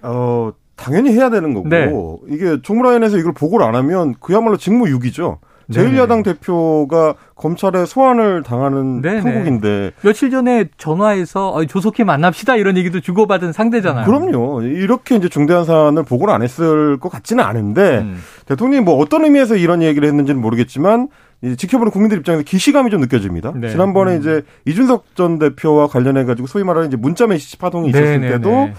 어, 0.03 0.53
당연히 0.75 1.11
해야 1.13 1.29
되는 1.29 1.53
거고 1.53 1.69
네. 1.69 1.91
이게 2.29 2.61
정무라인에서 2.61 3.17
이걸 3.17 3.33
보고를 3.33 3.65
안 3.65 3.75
하면 3.75 4.15
그야말로 4.19 4.57
직무유기죠. 4.57 5.39
제1야당 5.71 6.23
대표가 6.23 7.15
검찰에 7.35 7.85
소환을 7.85 8.43
당하는 8.43 9.01
네네. 9.01 9.21
판국인데 9.21 9.91
며칠 10.01 10.29
전에 10.29 10.65
전화해서 10.77 11.65
조속히 11.67 12.03
만납시다 12.03 12.55
이런 12.55 12.77
얘기도 12.77 12.99
주고받은 12.99 13.53
상대잖아요. 13.53 14.05
그럼요. 14.05 14.61
이렇게 14.61 15.15
이제 15.15 15.29
중대한 15.29 15.65
사안을 15.65 16.03
보고를 16.03 16.33
안 16.33 16.41
했을 16.41 16.97
것 16.99 17.09
같지는 17.09 17.43
않은데 17.43 17.99
음. 17.99 18.21
대통령이 18.45 18.83
뭐 18.83 18.95
어떤 18.97 19.23
의미에서 19.25 19.55
이런 19.55 19.81
얘기를 19.81 20.07
했는지는 20.07 20.41
모르겠지만 20.41 21.07
이제 21.41 21.55
지켜보는 21.55 21.91
국민들 21.91 22.17
입장에서 22.19 22.43
기시감이 22.43 22.89
좀 22.89 23.01
느껴집니다. 23.01 23.51
네. 23.55 23.69
지난번에 23.69 24.15
음. 24.15 24.19
이제 24.19 24.43
이준석 24.65 25.15
전 25.15 25.39
대표와 25.39 25.87
관련해 25.87 26.23
가지고 26.23 26.47
소위 26.47 26.63
말하는 26.63 26.87
이제 26.87 26.97
문자 26.97 27.27
메시지 27.27 27.57
파동이 27.57 27.89
있었을 27.89 28.05
네네네. 28.21 28.31
때도 28.33 28.69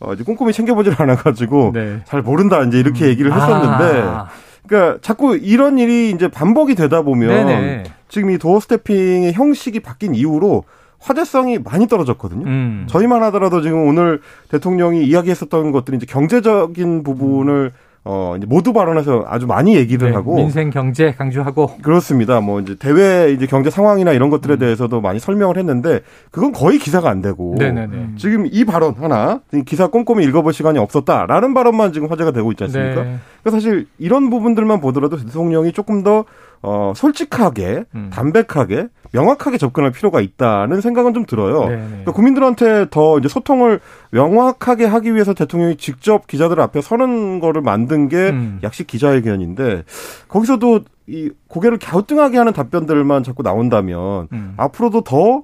어, 0.00 0.12
이제 0.12 0.22
꼼꼼히 0.22 0.52
챙겨보질 0.52 0.94
않아가지고 0.98 1.72
네. 1.74 2.00
잘 2.04 2.22
모른다 2.22 2.62
이제 2.62 2.78
이렇게 2.78 3.06
음. 3.06 3.08
얘기를 3.10 3.32
했었는데 3.32 4.02
아. 4.02 4.28
그러니까 4.66 4.98
자꾸 5.02 5.36
이런 5.36 5.78
일이 5.78 6.10
이제 6.10 6.28
반복이 6.28 6.74
되다 6.74 7.02
보면 7.02 7.28
네네. 7.28 7.84
지금 8.08 8.30
이 8.30 8.38
도어 8.38 8.60
스태핑의 8.60 9.32
형식이 9.32 9.80
바뀐 9.80 10.14
이후로 10.14 10.64
화제성이 10.98 11.58
많이 11.58 11.86
떨어졌거든요. 11.86 12.46
음. 12.46 12.86
저희만 12.88 13.22
하더라도 13.24 13.60
지금 13.60 13.86
오늘 13.86 14.20
대통령이 14.48 15.04
이야기했었던 15.04 15.70
것들이 15.70 15.98
이제 15.98 16.06
경제적인 16.06 17.02
부분을 17.02 17.72
음. 17.74 17.83
어, 18.06 18.34
이제 18.36 18.46
모두 18.46 18.74
발언해서 18.74 19.24
아주 19.26 19.46
많이 19.46 19.76
얘기를 19.76 20.10
네, 20.10 20.14
하고. 20.14 20.36
민생 20.36 20.68
경제 20.68 21.12
강조하고. 21.12 21.78
그렇습니다. 21.82 22.40
뭐 22.40 22.60
이제 22.60 22.74
대외 22.74 23.32
이제 23.32 23.46
경제 23.46 23.70
상황이나 23.70 24.12
이런 24.12 24.28
것들에 24.28 24.54
음. 24.54 24.58
대해서도 24.58 25.00
많이 25.00 25.18
설명을 25.18 25.56
했는데 25.56 26.00
그건 26.30 26.52
거의 26.52 26.78
기사가 26.78 27.08
안 27.08 27.22
되고. 27.22 27.54
네네네. 27.58 27.96
음. 27.96 28.14
지금 28.18 28.46
이 28.50 28.64
발언 28.66 28.94
하나 28.98 29.40
기사 29.64 29.86
꼼꼼히 29.86 30.24
읽어볼 30.26 30.52
시간이 30.52 30.78
없었다라는 30.78 31.54
발언만 31.54 31.94
지금 31.94 32.10
화제가 32.10 32.32
되고 32.32 32.52
있지 32.52 32.64
않습니까? 32.64 33.02
네. 33.02 33.16
그러니까 33.42 33.50
사실 33.50 33.86
이런 33.98 34.28
부분들만 34.28 34.80
보더라도 34.80 35.16
대통령이 35.16 35.72
조금 35.72 36.02
더 36.02 36.26
어, 36.66 36.94
솔직하게, 36.96 37.84
음. 37.94 38.08
담백하게, 38.10 38.88
명확하게 39.12 39.58
접근할 39.58 39.92
필요가 39.92 40.22
있다는 40.22 40.80
생각은 40.80 41.12
좀 41.12 41.26
들어요. 41.26 41.68
네, 41.68 41.76
네. 41.76 41.86
그러니까 41.88 42.12
국민들한테 42.12 42.86
더 42.90 43.18
이제 43.18 43.28
소통을 43.28 43.80
명확하게 44.12 44.86
하기 44.86 45.14
위해서 45.14 45.34
대통령이 45.34 45.76
직접 45.76 46.26
기자들 46.26 46.60
앞에 46.60 46.80
서는 46.80 47.38
거를 47.38 47.60
만든 47.60 48.08
게 48.08 48.30
음. 48.30 48.60
약식 48.62 48.86
기자회견인데 48.86 49.84
거기서도 50.26 50.80
이 51.06 51.30
고개를 51.48 51.78
갸우뚱하게 51.78 52.38
하는 52.38 52.54
답변들만 52.54 53.24
자꾸 53.24 53.42
나온다면 53.42 54.28
음. 54.32 54.54
앞으로도 54.56 55.02
더 55.02 55.42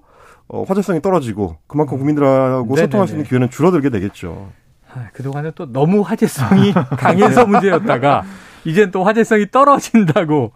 어, 0.48 0.64
화제성이 0.66 1.02
떨어지고 1.02 1.59
그만큼 1.66 1.96
음. 1.96 1.98
국민들하고 1.98 2.74
네 2.76 2.83
소통할 2.83 3.06
수 3.06 3.12
있는 3.12 3.26
기회는 3.26 3.50
줄어들게 3.50 3.90
되겠죠. 3.90 4.48
아, 4.92 5.09
그동안은 5.12 5.52
또 5.54 5.70
너무 5.70 6.00
화제성이 6.00 6.72
강해서 6.96 7.46
문제였다가 7.46 8.24
이젠 8.64 8.90
또 8.90 9.04
화제성이 9.04 9.50
떨어진다고 9.50 10.52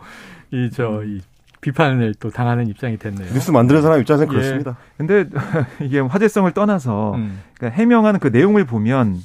이 0.50 0.70
저이 0.70 1.20
비판을 1.60 2.14
또 2.20 2.30
당하는 2.30 2.68
입장이 2.68 2.98
됐네요. 2.98 3.32
뉴스 3.32 3.50
만드는 3.50 3.80
사람 3.82 4.00
입장에서는 4.00 4.32
예. 4.32 4.36
그렇습니다. 4.36 4.76
근데 4.98 5.24
이게 5.80 5.98
화제성을 6.00 6.50
떠나서 6.52 7.14
음. 7.14 7.40
그러니까 7.56 7.78
해명하는 7.78 8.20
그 8.20 8.28
내용을 8.28 8.64
보면 8.66 9.22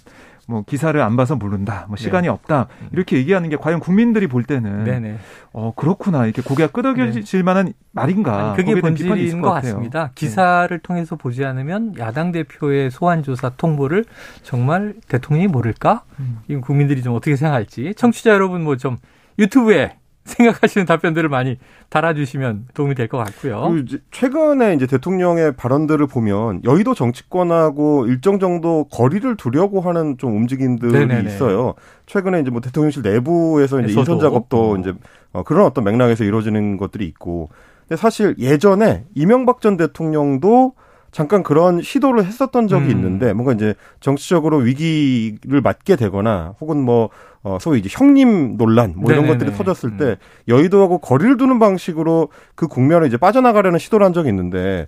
뭐 0.47 0.63
기사를 0.63 0.99
안 0.99 1.15
봐서 1.15 1.35
모른다, 1.35 1.85
뭐 1.89 1.95
시간이 1.95 2.23
네. 2.25 2.29
없다 2.29 2.69
이렇게 2.91 3.17
얘기하는 3.17 3.49
게 3.49 3.55
과연 3.55 3.79
국민들이 3.79 4.25
볼 4.25 4.43
때는 4.43 4.83
네네. 4.83 5.19
어 5.53 5.73
그렇구나 5.75 6.25
이렇게 6.25 6.41
고개가 6.41 6.71
끄덕여질 6.71 7.23
네. 7.23 7.43
만한 7.43 7.73
말인가? 7.91 8.53
아니, 8.53 8.57
그게 8.57 8.81
본질인 8.81 9.41
것, 9.41 9.49
것 9.49 9.53
같습니다. 9.55 10.05
네. 10.07 10.11
기사를 10.15 10.75
네. 10.75 10.81
통해서 10.81 11.17
보지 11.17 11.45
않으면 11.45 11.93
야당 11.99 12.31
대표의 12.31 12.89
소환 12.89 13.21
조사 13.21 13.49
통보를 13.49 14.05
정말 14.41 14.95
대통령이 15.07 15.47
모를까? 15.49 16.01
음. 16.19 16.39
이건 16.47 16.61
국민들이 16.61 17.03
좀 17.03 17.13
어떻게 17.13 17.35
생각할지 17.35 17.93
청취자 17.95 18.31
여러분 18.31 18.63
뭐 18.63 18.75
좀 18.75 18.97
유튜브에 19.37 19.98
생각하시는 20.29 20.85
답변들을 20.85 21.27
많이 21.29 21.57
달아주시면 21.89 22.67
도움이 22.73 22.95
될 22.95 23.07
것 23.09 23.17
같고요. 23.17 23.75
이제 23.83 23.99
최근에 24.11 24.75
이제 24.75 24.85
대통령의 24.87 25.55
발언들을 25.55 26.05
보면 26.07 26.61
여의도 26.63 26.93
정치권하고 26.93 28.05
일정 28.07 28.39
정도 28.39 28.85
거리를 28.91 29.35
두려고 29.35 29.81
하는 29.81 30.17
좀 30.17 30.35
움직임들이 30.35 30.91
네네네. 30.91 31.27
있어요. 31.29 31.73
최근에 32.05 32.41
이제 32.41 32.49
뭐 32.51 32.61
대통령실 32.61 33.01
내부에서 33.01 33.81
이제 33.81 33.93
인선 33.99 34.19
작업도 34.19 34.71
어. 34.73 34.77
이제 34.77 34.93
어, 35.31 35.43
그런 35.43 35.65
어떤 35.65 35.83
맥락에서 35.83 36.23
이루어지는 36.23 36.77
것들이 36.77 37.05
있고. 37.07 37.49
근데 37.87 37.99
사실 37.99 38.35
예전에 38.37 39.05
이명박 39.15 39.61
전 39.61 39.77
대통령도 39.77 40.73
잠깐 41.11 41.43
그런 41.43 41.81
시도를 41.81 42.25
했었던 42.25 42.67
적이 42.67 42.85
음. 42.85 42.91
있는데 42.91 43.33
뭔가 43.33 43.53
이제 43.53 43.73
정치적으로 43.99 44.57
위기를 44.57 45.61
맞게 45.61 45.95
되거나 45.95 46.55
혹은 46.61 46.77
뭐 46.77 47.09
어, 47.41 47.57
소위 47.59 47.79
이제 47.79 47.89
형님 47.91 48.57
논란 48.57 48.93
뭐 48.95 49.11
이런 49.11 49.25
네네네. 49.25 49.39
것들이 49.39 49.57
터졌을 49.57 49.97
때 49.97 50.05
음. 50.05 50.15
여의도하고 50.47 50.99
거리를 50.99 51.37
두는 51.37 51.59
방식으로 51.59 52.29
그 52.55 52.67
국면을 52.67 53.07
이제 53.07 53.17
빠져나가려는 53.17 53.79
시도를 53.79 54.05
한 54.05 54.13
적이 54.13 54.29
있는데 54.29 54.87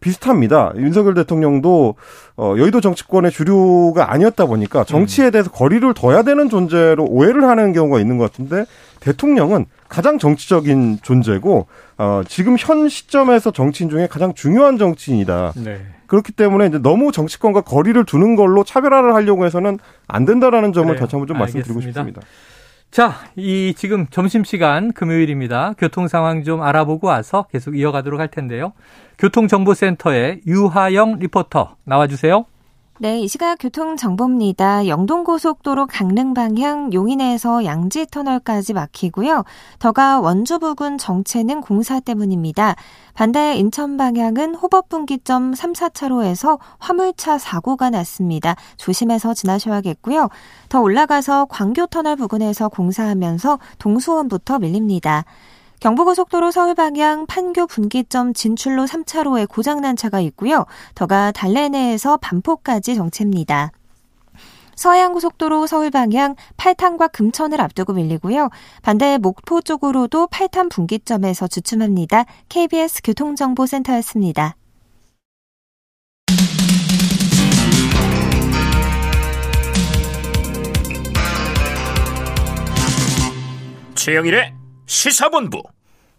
비슷합니다. 0.00 0.72
윤석열 0.76 1.14
대통령도 1.14 1.94
어, 2.36 2.54
여의도 2.58 2.80
정치권의 2.80 3.30
주류가 3.30 4.12
아니었다 4.12 4.46
보니까 4.46 4.84
정치에 4.84 5.26
음. 5.26 5.30
대해서 5.30 5.50
거리를 5.50 5.92
둬야 5.94 6.22
되는 6.22 6.48
존재로 6.48 7.04
오해를 7.04 7.44
하는 7.44 7.72
경우가 7.72 7.98
있는 7.98 8.18
것 8.18 8.30
같은데 8.30 8.66
대통령은 9.06 9.66
가장 9.88 10.18
정치적인 10.18 10.98
존재고 11.00 11.68
어, 11.96 12.22
지금 12.26 12.56
현 12.58 12.88
시점에서 12.88 13.52
정치인 13.52 13.88
중에 13.88 14.08
가장 14.08 14.34
중요한 14.34 14.78
정치인이다. 14.78 15.52
네. 15.64 15.80
그렇기 16.08 16.32
때문에 16.32 16.66
이제 16.66 16.78
너무 16.78 17.12
정치권과 17.12 17.60
거리를 17.60 18.04
두는 18.04 18.34
걸로 18.34 18.64
차별화를 18.64 19.14
하려고 19.14 19.46
해서는 19.46 19.78
안 20.08 20.24
된다라는 20.24 20.72
점을 20.72 20.88
그래요. 20.88 21.00
다시 21.00 21.14
한번 21.14 21.28
좀 21.28 21.36
알겠습니다. 21.36 21.68
말씀드리고 21.68 21.80
싶습니다. 21.80 22.20
자, 22.90 23.14
이 23.36 23.74
지금 23.76 24.06
점심시간 24.08 24.92
금요일입니다. 24.92 25.74
교통 25.78 26.08
상황 26.08 26.42
좀 26.42 26.62
알아보고 26.62 27.06
와서 27.06 27.46
계속 27.50 27.76
이어가도록 27.76 28.18
할 28.18 28.28
텐데요. 28.28 28.72
교통정보센터의 29.18 30.40
유하영 30.46 31.18
리포터 31.20 31.76
나와주세요. 31.84 32.44
네, 32.98 33.20
이 33.20 33.28
시각 33.28 33.56
교통 33.60 33.94
정보입니다. 33.98 34.86
영동고속도로 34.86 35.86
강릉 35.86 36.32
방향 36.32 36.94
용인에서 36.94 37.66
양지 37.66 38.06
터널까지 38.06 38.72
막히고요. 38.72 39.44
더가 39.78 40.20
원주 40.20 40.58
부근 40.60 40.96
정체는 40.96 41.60
공사 41.60 42.00
때문입니다. 42.00 42.74
반대 43.12 43.54
인천 43.56 43.98
방향은 43.98 44.54
호법분기점 44.54 45.52
3, 45.52 45.74
4차로에서 45.74 46.58
화물차 46.78 47.36
사고가 47.36 47.90
났습니다. 47.90 48.56
조심해서 48.78 49.34
지나셔야겠고요. 49.34 50.30
더 50.70 50.80
올라가서 50.80 51.48
광교터널 51.50 52.16
부근에서 52.16 52.70
공사하면서 52.70 53.58
동수원부터 53.78 54.60
밀립니다. 54.60 55.26
경부고속도로 55.80 56.50
서울 56.50 56.74
방향 56.74 57.26
판교 57.26 57.66
분기점 57.66 58.32
진출로 58.32 58.86
3차로에 58.86 59.48
고장난 59.48 59.96
차가 59.96 60.20
있고요. 60.20 60.66
더가 60.94 61.32
달래내에서 61.32 62.16
반포까지 62.18 62.94
정체입니다. 62.94 63.72
서해안고속도로 64.76 65.66
서울 65.66 65.90
방향 65.90 66.36
팔탄과 66.56 67.08
금천을 67.08 67.60
앞두고 67.60 67.94
밀리고요. 67.94 68.50
반대 68.82 69.18
목포 69.18 69.62
쪽으로도 69.62 70.28
팔탄 70.28 70.68
분기점에서 70.68 71.48
주춤합니다. 71.48 72.24
KBS 72.48 73.00
교통정보센터였습니다. 73.02 74.56
최영일의 83.94 84.55
시사본부 84.86 85.62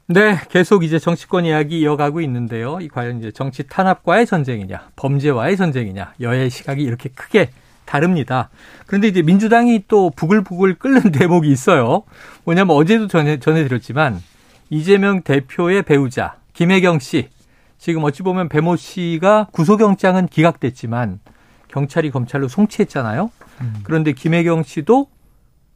네, 0.09 0.39
계속 0.49 0.85
이제 0.85 0.99
정치권 0.99 1.45
이야기 1.45 1.81
이어가고 1.81 2.21
있는데요. 2.21 2.79
이 2.79 2.87
과연 2.87 3.19
이제 3.19 3.31
정치 3.31 3.67
탄압과의 3.67 4.25
전쟁이냐, 4.25 4.91
범죄와의 4.95 5.57
전쟁이냐, 5.57 6.13
여야의 6.21 6.49
시각이 6.49 6.81
이렇게 6.81 7.09
크게 7.09 7.49
다릅니다. 7.83 8.49
그런데 8.85 9.09
이제 9.09 9.21
민주당이 9.21 9.83
또 9.89 10.09
부글부글 10.11 10.75
끓는 10.75 11.11
대목이 11.11 11.49
있어요. 11.51 12.03
뭐냐면 12.45 12.77
어제도 12.77 13.07
전해, 13.07 13.37
전해드렸지만 13.37 14.21
이재명 14.69 15.23
대표의 15.23 15.83
배우자 15.83 16.37
김혜경 16.53 16.99
씨 16.99 17.29
지금 17.77 18.03
어찌 18.03 18.23
보면 18.23 18.47
배모 18.49 18.75
씨가 18.75 19.47
구속영장은 19.51 20.27
기각됐지만 20.27 21.19
경찰이 21.67 22.11
검찰로 22.11 22.47
송치했잖아요. 22.47 23.29
음. 23.61 23.73
그런데 23.83 24.13
김혜경 24.13 24.63
씨도 24.63 25.07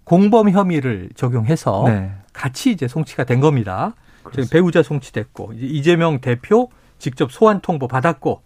공범 0.04 0.50
혐의를 0.50 1.10
적용해서 1.16 1.84
네. 1.88 2.12
같이 2.34 2.72
이제 2.72 2.88
송치가 2.88 3.24
된 3.24 3.40
겁니다. 3.40 3.96
지금 4.32 4.48
배우자 4.50 4.84
송치됐고 4.84 5.54
이제 5.54 5.66
이재명 5.66 6.22
대표 6.22 6.70
직접 7.00 7.32
소환 7.32 7.62
통보 7.62 7.88
받았고 7.88 8.42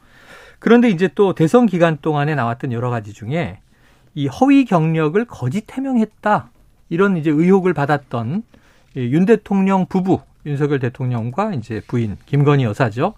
그런데 0.60 0.90
이제 0.90 1.10
또 1.14 1.34
대선 1.34 1.66
기간 1.66 1.98
동안에 2.02 2.36
나왔던 2.36 2.72
여러 2.72 2.90
가지 2.90 3.14
중에 3.14 3.60
이 4.14 4.28
허위 4.28 4.66
경력을 4.66 5.24
거짓 5.26 5.72
해명했다 5.72 6.50
이런 6.90 7.18
이제 7.18 7.30
의혹을 7.30 7.74
받았던 7.74 8.44
윤 8.96 9.26
대통령 9.26 9.86
부부 9.88 10.22
윤석열 10.46 10.80
대통령과 10.80 11.54
이제 11.54 11.82
부인 11.88 12.18
김건희 12.26 12.64
여사죠. 12.64 13.14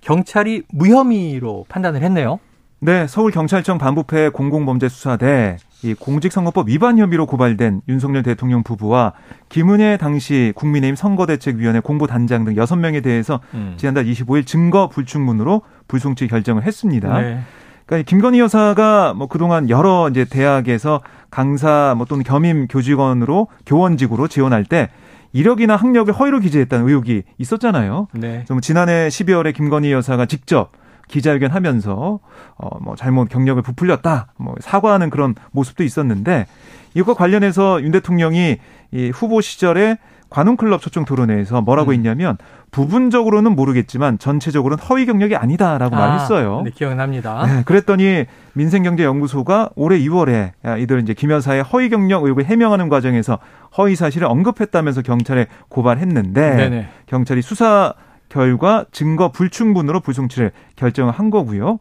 경찰이 0.00 0.64
무혐의로 0.68 1.64
판단을 1.68 2.02
했네요. 2.02 2.38
네, 2.78 3.06
서울 3.06 3.30
경찰청 3.30 3.78
반부패 3.78 4.28
공공범죄수사대 4.30 5.56
이 5.82 5.94
공직선거법 5.94 6.68
위반 6.68 6.98
혐의로 6.98 7.26
고발된 7.26 7.82
윤석열 7.88 8.22
대통령 8.22 8.62
부부와 8.62 9.12
김은혜 9.48 9.98
당시 9.98 10.52
국민의힘 10.56 10.96
선거대책위원회 10.96 11.80
공보단장 11.80 12.44
등 12.44 12.54
6명에 12.54 13.02
대해서 13.02 13.40
음. 13.54 13.74
지난달 13.76 14.06
25일 14.06 14.46
증거 14.46 14.88
불충분으로 14.88 15.62
불송치 15.88 16.28
결정을 16.28 16.62
했습니다. 16.62 17.20
네. 17.20 17.40
그러니까 17.84 18.08
김건희 18.08 18.40
여사가 18.40 19.14
뭐 19.14 19.28
그동안 19.28 19.70
여러 19.70 20.08
이제 20.10 20.24
대학에서 20.24 21.02
강사 21.30 21.94
뭐 21.96 22.06
또는 22.06 22.24
겸임 22.24 22.66
교직원으로 22.66 23.48
교원직으로 23.64 24.28
지원할 24.28 24.64
때 24.64 24.88
이력이나 25.32 25.76
학력을 25.76 26.12
허위로 26.12 26.40
기재했다는 26.40 26.88
의혹이 26.88 27.22
있었잖아요. 27.38 28.08
네. 28.12 28.44
좀 28.46 28.60
지난해 28.60 29.08
12월에 29.08 29.54
김건희 29.54 29.92
여사가 29.92 30.26
직접 30.26 30.72
기자회견 31.08 31.50
하면서 31.50 32.20
어 32.56 32.76
뭐 32.80 32.94
잘못 32.96 33.28
경력을 33.28 33.60
부풀렸다 33.62 34.28
뭐 34.36 34.54
사과하는 34.60 35.10
그런 35.10 35.34
모습도 35.52 35.82
있었는데 35.82 36.46
이것과 36.94 37.14
관련해서 37.14 37.82
윤 37.82 37.90
대통령이 37.90 38.58
이 38.92 39.10
후보 39.14 39.40
시절에 39.40 39.98
관훈클럽 40.30 40.80
초청 40.80 41.04
토론회에서 41.04 41.60
뭐라고 41.60 41.90
음. 41.90 41.94
했냐면 41.94 42.36
부분적으로는 42.72 43.54
모르겠지만 43.54 44.18
전체적으로는 44.18 44.82
허위 44.84 45.06
경력이 45.06 45.36
아니다라고 45.36 45.94
아, 45.94 45.98
말했어요. 45.98 46.62
네, 46.64 46.70
기억납니다. 46.74 47.46
네, 47.46 47.62
그랬더니 47.64 48.26
민생경제연구소가 48.54 49.70
올해 49.76 49.98
2월에 49.98 50.52
이들 50.80 51.00
이제 51.00 51.14
김 51.14 51.30
여사의 51.30 51.62
허위 51.62 51.88
경력 51.88 52.24
의혹을 52.24 52.44
해명하는 52.44 52.88
과정에서 52.88 53.38
허위 53.78 53.94
사실을 53.94 54.26
언급했다면서 54.26 55.02
경찰에 55.02 55.46
고발했는데 55.68 56.56
네네. 56.56 56.88
경찰이 57.06 57.42
수사 57.42 57.94
결과 58.28 58.84
증거 58.92 59.30
불충분으로 59.30 60.00
불송치를 60.00 60.52
결정한 60.74 61.30
거고요. 61.30 61.78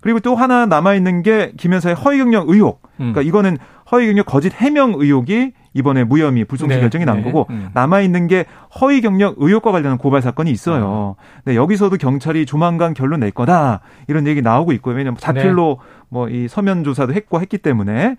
그리고 0.00 0.20
또 0.20 0.34
하나 0.34 0.66
남아 0.66 0.94
있는 0.94 1.22
게 1.22 1.52
김현사의 1.56 1.94
허위 1.96 2.18
경력 2.18 2.48
의혹. 2.48 2.82
음. 3.00 3.12
그러니까 3.12 3.22
이거는 3.22 3.58
허위 3.90 4.06
경력 4.06 4.26
거짓 4.26 4.52
해명 4.54 4.94
의혹이 4.96 5.52
이번에 5.74 6.04
무혐의 6.04 6.46
불송치 6.46 6.74
네, 6.74 6.80
결정이 6.80 7.04
난 7.04 7.18
네. 7.18 7.22
거고 7.24 7.46
음. 7.50 7.68
남아 7.74 8.00
있는 8.00 8.26
게 8.28 8.46
허위 8.80 9.02
경력 9.02 9.34
의혹과 9.36 9.72
관련한 9.72 9.98
고발 9.98 10.22
사건이 10.22 10.50
있어요. 10.50 11.16
아. 11.18 11.40
네, 11.44 11.54
여기서도 11.54 11.98
경찰이 11.98 12.46
조만간 12.46 12.94
결론 12.94 13.20
낼 13.20 13.30
거다 13.30 13.80
이런 14.08 14.26
얘기 14.26 14.40
나오고 14.40 14.72
있고요. 14.72 14.94
왜냐하면 14.94 15.18
자필로 15.18 15.78
네. 15.80 15.96
뭐이 16.08 16.48
서면 16.48 16.82
조사도 16.82 17.12
했고 17.12 17.40
했기 17.40 17.58
때문에 17.58 18.16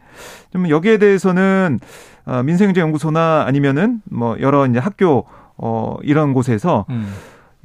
좀 0.51 0.69
여기에 0.69 0.99
대해서는 0.99 1.79
어, 2.25 2.43
민생경제연구소나 2.43 3.45
아니면은 3.47 4.01
뭐 4.11 4.37
여러 4.39 4.67
이제 4.67 4.77
학교 4.79 5.25
어 5.57 5.95
이런 6.03 6.33
곳에서 6.33 6.85
음. 6.89 7.11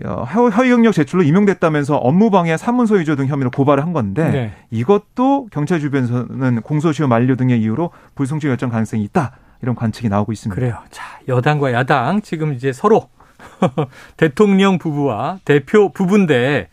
허위 0.05 0.71
경력 0.71 0.93
제출로 0.93 1.23
임용됐다면서 1.23 1.97
업무방해, 1.97 2.57
사문서 2.57 2.97
위조 2.97 3.15
등 3.15 3.27
혐의로 3.27 3.51
고발을 3.51 3.83
한 3.83 3.93
건데 3.93 4.31
네. 4.31 4.53
이것도 4.71 5.49
경찰 5.53 5.81
주변에서는 5.81 6.63
공소시효 6.63 7.09
만료 7.09 7.37
등의 7.37 7.61
이유로 7.61 7.91
불송치 8.15 8.47
결정 8.47 8.71
가능성이 8.71 9.05
있다 9.05 9.37
이런 9.63 9.75
관측이 9.75 10.09
나오고 10.09 10.33
있습니다. 10.33 10.55
그래요. 10.55 10.79
자 10.91 11.21
여당과 11.29 11.73
야당 11.73 12.21
지금 12.23 12.53
이제 12.55 12.73
서로 12.73 13.09
대통령 14.17 14.79
부부와 14.79 15.39
대표 15.45 15.91
부부인데 15.91 16.69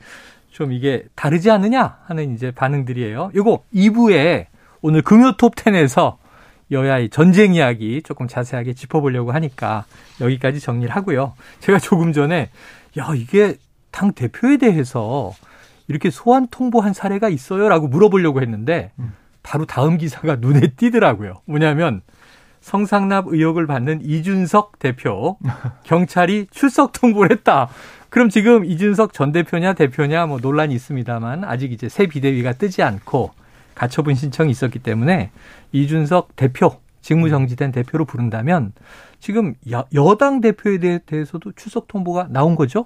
좀 0.52 0.74
이게 0.74 1.06
다르지 1.16 1.52
않느냐 1.52 2.00
하는 2.06 2.34
이제 2.34 2.52
반응들이에요. 2.52 3.32
이거 3.36 3.64
2부에 3.74 4.48
오늘 4.82 5.02
금요 5.02 5.38
톱10에서 5.38 6.18
여야의 6.72 7.10
전쟁 7.10 7.54
이야기 7.54 8.02
조금 8.04 8.28
자세하게 8.28 8.74
짚어보려고 8.74 9.32
하니까 9.32 9.86
여기까지 10.22 10.60
정리를 10.60 10.94
하고요. 10.96 11.34
제가 11.60 11.80
조금 11.80 12.14
전에 12.14 12.50
야, 12.98 13.14
이게 13.16 13.58
당 13.92 14.14
대표에 14.14 14.58
대해서 14.58 15.34
이렇게 15.88 16.10
소환 16.10 16.48
통보한 16.48 16.94
사례가 16.94 17.30
있어요라고 17.30 17.88
물어보려고 17.88 18.42
했는데 18.42 18.92
음. 19.00 19.14
바로 19.44 19.66
다음 19.66 19.98
기사가 19.98 20.38
눈에 20.38 20.74
띄더라고요. 20.78 21.42
뭐냐면 21.46 22.02
성상납 22.62 23.28
의혹을 23.30 23.68
받는 23.68 24.02
이준석 24.04 24.80
대표 24.80 25.38
경찰이 25.84 26.48
출석 26.52 26.92
통보를 26.94 27.32
했다. 27.32 27.70
그럼 28.10 28.30
지금 28.30 28.66
이준석 28.66 29.14
전 29.14 29.32
대표냐 29.32 29.74
대표냐 29.74 30.26
뭐 30.26 30.40
논란이 30.42 30.74
있습니다만 30.76 31.44
아직 31.44 31.72
이제 31.72 31.90
새 31.90 32.08
비대위가 32.08 32.54
뜨지 32.54 32.84
않고 32.84 33.32
가처분 33.76 34.16
신청이 34.16 34.52
있었기 34.52 34.80
때문에 34.80 35.32
이준석 35.72 36.36
대표 36.36 36.80
직무정지된 37.02 37.72
대표로 37.72 38.06
부른다면 38.06 38.74
지금 39.20 39.56
여, 39.72 39.86
여당 39.94 40.42
대표에 40.42 41.00
대해서도 41.06 41.52
출석 41.54 41.88
통보가 41.88 42.28
나온 42.30 42.56
거죠? 42.56 42.86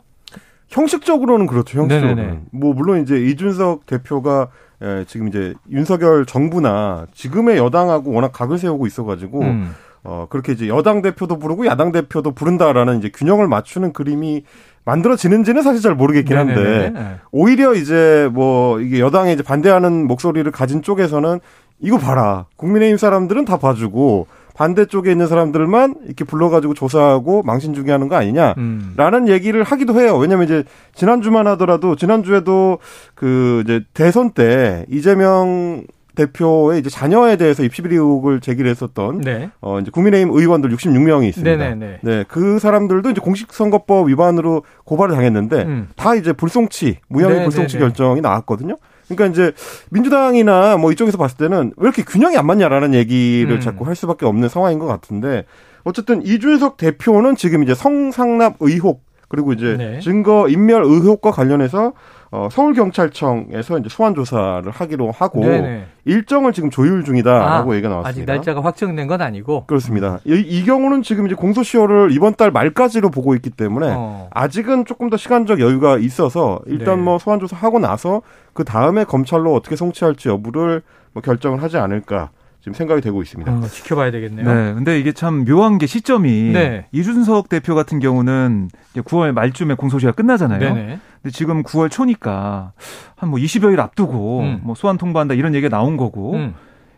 형식적으로는 0.69 1.45
그렇죠. 1.45 1.79
형식적으로는. 1.79 2.15
네네네. 2.15 2.41
뭐 2.51 2.73
물론 2.73 3.01
이제 3.01 3.17
이준석 3.17 3.85
대표가 3.85 4.49
예, 4.81 5.05
지금 5.07 5.27
이제 5.27 5.53
윤석열 5.69 6.25
정부나 6.25 7.07
지금의 7.13 7.57
여당하고 7.57 8.11
워낙 8.11 8.31
각을 8.33 8.57
세우고 8.57 8.87
있어가지고 8.87 9.41
음. 9.41 9.75
어 10.03 10.27
그렇게 10.29 10.51
이제 10.51 10.67
여당 10.67 11.01
대표도 11.01 11.39
부르고 11.39 11.65
야당 11.65 11.93
대표도 11.93 12.31
부른다라는 12.31 12.97
이제 12.97 13.09
균형을 13.13 13.47
맞추는 13.47 13.93
그림이 13.93 14.43
만들어지는지는 14.83 15.61
사실 15.61 15.81
잘 15.81 15.95
모르겠긴 15.95 16.35
한데 16.37 16.55
네네네. 16.55 17.15
오히려 17.31 17.73
이제 17.73 18.29
뭐 18.33 18.81
이게 18.81 18.99
여당에 18.99 19.31
이제 19.31 19.43
반대하는 19.43 20.05
목소리를 20.07 20.51
가진 20.51 20.81
쪽에서는 20.81 21.39
이거 21.79 21.97
봐라 21.97 22.47
국민의힘 22.57 22.97
사람들은 22.97 23.45
다 23.45 23.57
봐주고 23.57 24.27
반대쪽에 24.53 25.11
있는 25.11 25.27
사람들만 25.27 25.95
이렇게 26.05 26.23
불러가지고 26.23 26.73
조사하고 26.73 27.43
망신주기 27.43 27.89
하는 27.89 28.07
거 28.07 28.15
아니냐라는 28.15 28.57
음. 28.57 29.27
얘기를 29.27 29.63
하기도 29.63 29.99
해요. 29.99 30.17
왜냐면 30.17 30.45
이제 30.45 30.63
지난주만 30.93 31.47
하더라도 31.47 31.95
지난주에도 31.95 32.79
그 33.15 33.63
이제 33.65 33.81
대선 33.93 34.31
때 34.31 34.85
이재명 34.89 35.85
대표의 36.15 36.79
이제 36.79 36.89
자녀에 36.89 37.37
대해서 37.37 37.63
입시비리 37.63 37.95
의혹을 37.95 38.39
제기를 38.39 38.69
했었던 38.69 39.21
네. 39.21 39.49
어 39.61 39.79
이제 39.79 39.89
국민의힘 39.89 40.31
의원들 40.31 40.69
66명이 40.69 41.27
있습니다. 41.29 41.57
네네네. 41.57 41.99
네, 42.01 42.25
그 42.27 42.59
사람들도 42.59 43.09
이제 43.09 43.19
공직선거법 43.19 44.09
위반으로 44.09 44.63
고발을 44.83 45.15
당했는데 45.15 45.63
음. 45.63 45.89
다 45.95 46.13
이제 46.15 46.31
불송치 46.33 46.99
무혐의 47.07 47.37
네네네. 47.37 47.45
불송치 47.45 47.79
결정이 47.79 48.21
나왔거든요. 48.21 48.77
그러니까 49.07 49.27
이제 49.27 49.53
민주당이나 49.89 50.77
뭐 50.77 50.91
이쪽에서 50.91 51.17
봤을 51.17 51.37
때는 51.37 51.73
왜 51.77 51.85
이렇게 51.87 52.03
균형이 52.03 52.37
안 52.37 52.45
맞냐라는 52.45 52.93
얘기를 52.93 53.51
음. 53.51 53.59
자꾸 53.59 53.85
할 53.85 53.95
수밖에 53.95 54.25
없는 54.25 54.49
상황인 54.49 54.79
것 54.79 54.87
같은데 54.87 55.45
어쨌든 55.83 56.25
이준석 56.25 56.77
대표는 56.77 57.35
지금 57.35 57.63
이제 57.63 57.75
성상납 57.75 58.57
의혹 58.59 59.03
그리고 59.27 59.51
이제 59.51 59.75
네. 59.77 59.99
증거 59.99 60.47
인멸 60.47 60.83
의혹과 60.83 61.31
관련해서 61.31 61.93
어, 62.33 62.49
서울경찰청에서 62.51 63.77
이제 63.77 63.89
소환 63.89 64.15
조사를 64.15 64.63
하기로 64.67 65.11
하고 65.11 65.41
네네. 65.41 65.85
일정을 66.05 66.51
지금 66.51 66.71
조율 66.71 67.03
중이다라고 67.03 67.71
아, 67.71 67.75
얘기가 67.75 67.89
나왔습니다. 67.89 68.09
아직 68.09 68.25
날짜가 68.25 68.63
확정된 68.67 69.05
건 69.05 69.21
아니고 69.21 69.65
그렇습니다. 69.67 70.17
이, 70.25 70.33
이, 70.33 70.65
경우는 70.65 71.03
지금 71.03 71.27
이제 71.27 71.35
공소시효를 71.35 72.11
이번 72.11 72.33
달 72.33 72.49
말까지로 72.49 73.11
보고 73.11 73.35
있기 73.35 73.51
때문에 73.51 73.93
어. 73.95 74.29
아직은 74.31 74.85
조금 74.85 75.11
더 75.11 75.17
시간적 75.17 75.59
여유가 75.59 75.99
있어서 75.99 76.59
일단 76.65 76.97
네. 76.97 77.03
뭐 77.03 77.19
소환 77.19 77.39
조사 77.39 77.55
하고 77.55 77.77
나서 77.77 78.23
그 78.53 78.63
다음에 78.63 79.03
검찰로 79.03 79.53
어떻게 79.53 79.75
송치할지 79.75 80.29
여부를 80.29 80.81
뭐 81.11 81.21
결정을 81.21 81.61
하지 81.61 81.77
않을까. 81.77 82.31
지금 82.61 82.73
생각이 82.75 83.01
되고 83.01 83.21
있습니다. 83.21 83.51
어, 83.51 83.61
지켜봐야 83.67 84.09
되겠네요. 84.09 84.47
네. 84.47 84.73
근데 84.73 84.97
이게 84.97 85.11
참 85.11 85.43
묘한 85.43 85.77
게 85.77 85.85
시점이 85.85 86.53
네. 86.53 86.85
이준석 86.93 87.49
대표 87.49 87.75
같은 87.75 87.99
경우는 87.99 88.69
9월 88.95 89.33
말쯤에 89.33 89.73
공소시효가 89.73 90.15
끝나잖아요. 90.15 90.59
네네. 90.73 90.99
근데 91.23 91.31
지금 91.33 91.63
9월 91.63 91.89
초니까 91.89 92.73
한 93.15 93.29
뭐 93.29 93.39
20여일 93.39 93.79
앞두고 93.79 94.41
음. 94.41 94.59
뭐 94.63 94.75
소환 94.75 94.97
통보한다 94.97 95.33
이런 95.33 95.55
얘기가 95.55 95.75
나온 95.75 95.95
거고 95.97 96.33
음. 96.33 96.53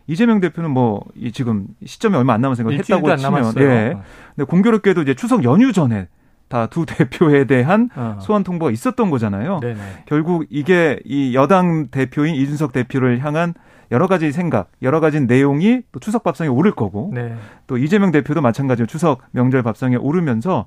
이재명 0.08 0.40
대표는 0.40 0.70
뭐 0.70 1.02
지금 1.32 1.66
시점이 1.84 2.16
얼마 2.16 2.34
안 2.34 2.40
남아서 2.40 2.62
했다고 2.68 3.16
치면 3.16 3.52
예. 3.58 3.96
근데 4.34 4.44
공교롭게도 4.46 5.02
이제 5.02 5.14
추석 5.14 5.44
연휴 5.44 5.72
전에 5.72 6.08
다 6.48 6.66
두 6.68 6.86
대표에 6.86 7.44
대한 7.44 7.90
어. 7.96 8.18
소환 8.20 8.44
통보가 8.44 8.70
있었던 8.70 9.10
거잖아요. 9.10 9.58
네네. 9.60 9.80
결국 10.06 10.46
이게 10.50 11.00
이 11.04 11.34
여당 11.34 11.88
대표인 11.88 12.34
이준석 12.36 12.72
대표를 12.72 13.24
향한 13.24 13.54
여러 13.90 14.06
가지 14.06 14.32
생각, 14.32 14.70
여러 14.82 15.00
가지 15.00 15.20
내용이 15.20 15.82
또 15.92 16.00
추석 16.00 16.24
밥상에 16.24 16.48
오를 16.48 16.72
거고 16.72 17.10
네. 17.14 17.34
또 17.66 17.78
이재명 17.78 18.10
대표도 18.10 18.40
마찬가지로 18.40 18.86
추석 18.86 19.22
명절 19.32 19.62
밥상에 19.62 19.96
오르면서 19.96 20.66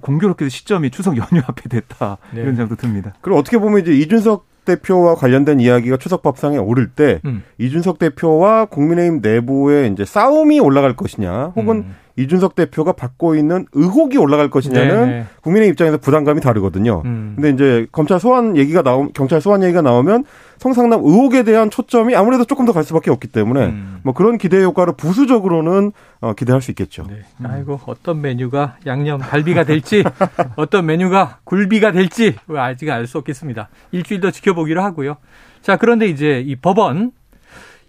공교롭게도 0.00 0.48
시점이 0.48 0.90
추석 0.90 1.16
연휴 1.16 1.42
앞에 1.46 1.68
됐다 1.68 2.18
네. 2.32 2.42
이런 2.42 2.56
생각도 2.56 2.76
듭니다. 2.76 3.14
그리고 3.20 3.38
어떻게 3.38 3.58
보면 3.58 3.80
이제 3.80 3.92
이준석 3.92 4.46
대표와 4.64 5.14
관련된 5.14 5.60
이야기가 5.60 5.96
추석 5.96 6.22
밥상에 6.22 6.58
오를 6.58 6.90
때 6.90 7.20
음. 7.24 7.42
이준석 7.56 7.98
대표와 7.98 8.66
국민의힘 8.66 9.20
내부에 9.22 9.86
이제 9.86 10.04
싸움이 10.04 10.60
올라갈 10.60 10.94
것이냐 10.94 11.52
혹은 11.56 11.76
음. 11.78 11.94
이준석 12.18 12.54
대표가 12.56 12.92
받고 12.92 13.36
있는 13.36 13.66
의혹이 13.72 14.18
올라갈 14.18 14.50
것이냐는 14.50 15.06
네네. 15.08 15.26
국민의 15.42 15.68
입장에서 15.68 15.98
부담감이 15.98 16.40
다르거든요. 16.40 17.02
음. 17.04 17.32
근데 17.36 17.50
이제 17.50 17.86
검찰 17.92 18.18
소환 18.18 18.56
얘기가 18.56 18.82
나오 18.82 19.08
경찰 19.12 19.40
소환 19.40 19.62
얘기가 19.62 19.82
나오면 19.82 20.24
성상남 20.58 21.00
의혹에 21.04 21.44
대한 21.44 21.70
초점이 21.70 22.16
아무래도 22.16 22.44
조금 22.44 22.64
더 22.66 22.72
갈 22.72 22.82
수밖에 22.82 23.10
없기 23.12 23.28
때문에 23.28 23.66
음. 23.66 24.00
뭐 24.02 24.12
그런 24.12 24.36
기대 24.38 24.60
효과를 24.62 24.94
부수적으로는 24.96 25.92
어, 26.20 26.32
기대할 26.34 26.60
수 26.60 26.72
있겠죠. 26.72 27.04
네. 27.08 27.22
음. 27.40 27.46
아이고 27.46 27.78
어떤 27.86 28.20
메뉴가 28.20 28.78
양념 28.86 29.20
갈비가 29.20 29.62
될지 29.64 30.02
어떤 30.56 30.86
메뉴가 30.86 31.38
굴비가 31.44 31.92
될지 31.92 32.34
아직 32.56 32.90
알 32.90 33.06
수 33.06 33.18
없겠습니다. 33.18 33.68
일주일 33.92 34.20
더 34.20 34.30
지켜보기로 34.32 34.82
하고요. 34.82 35.16
자 35.62 35.76
그런데 35.76 36.06
이제 36.06 36.42
이 36.44 36.56
법원 36.56 37.12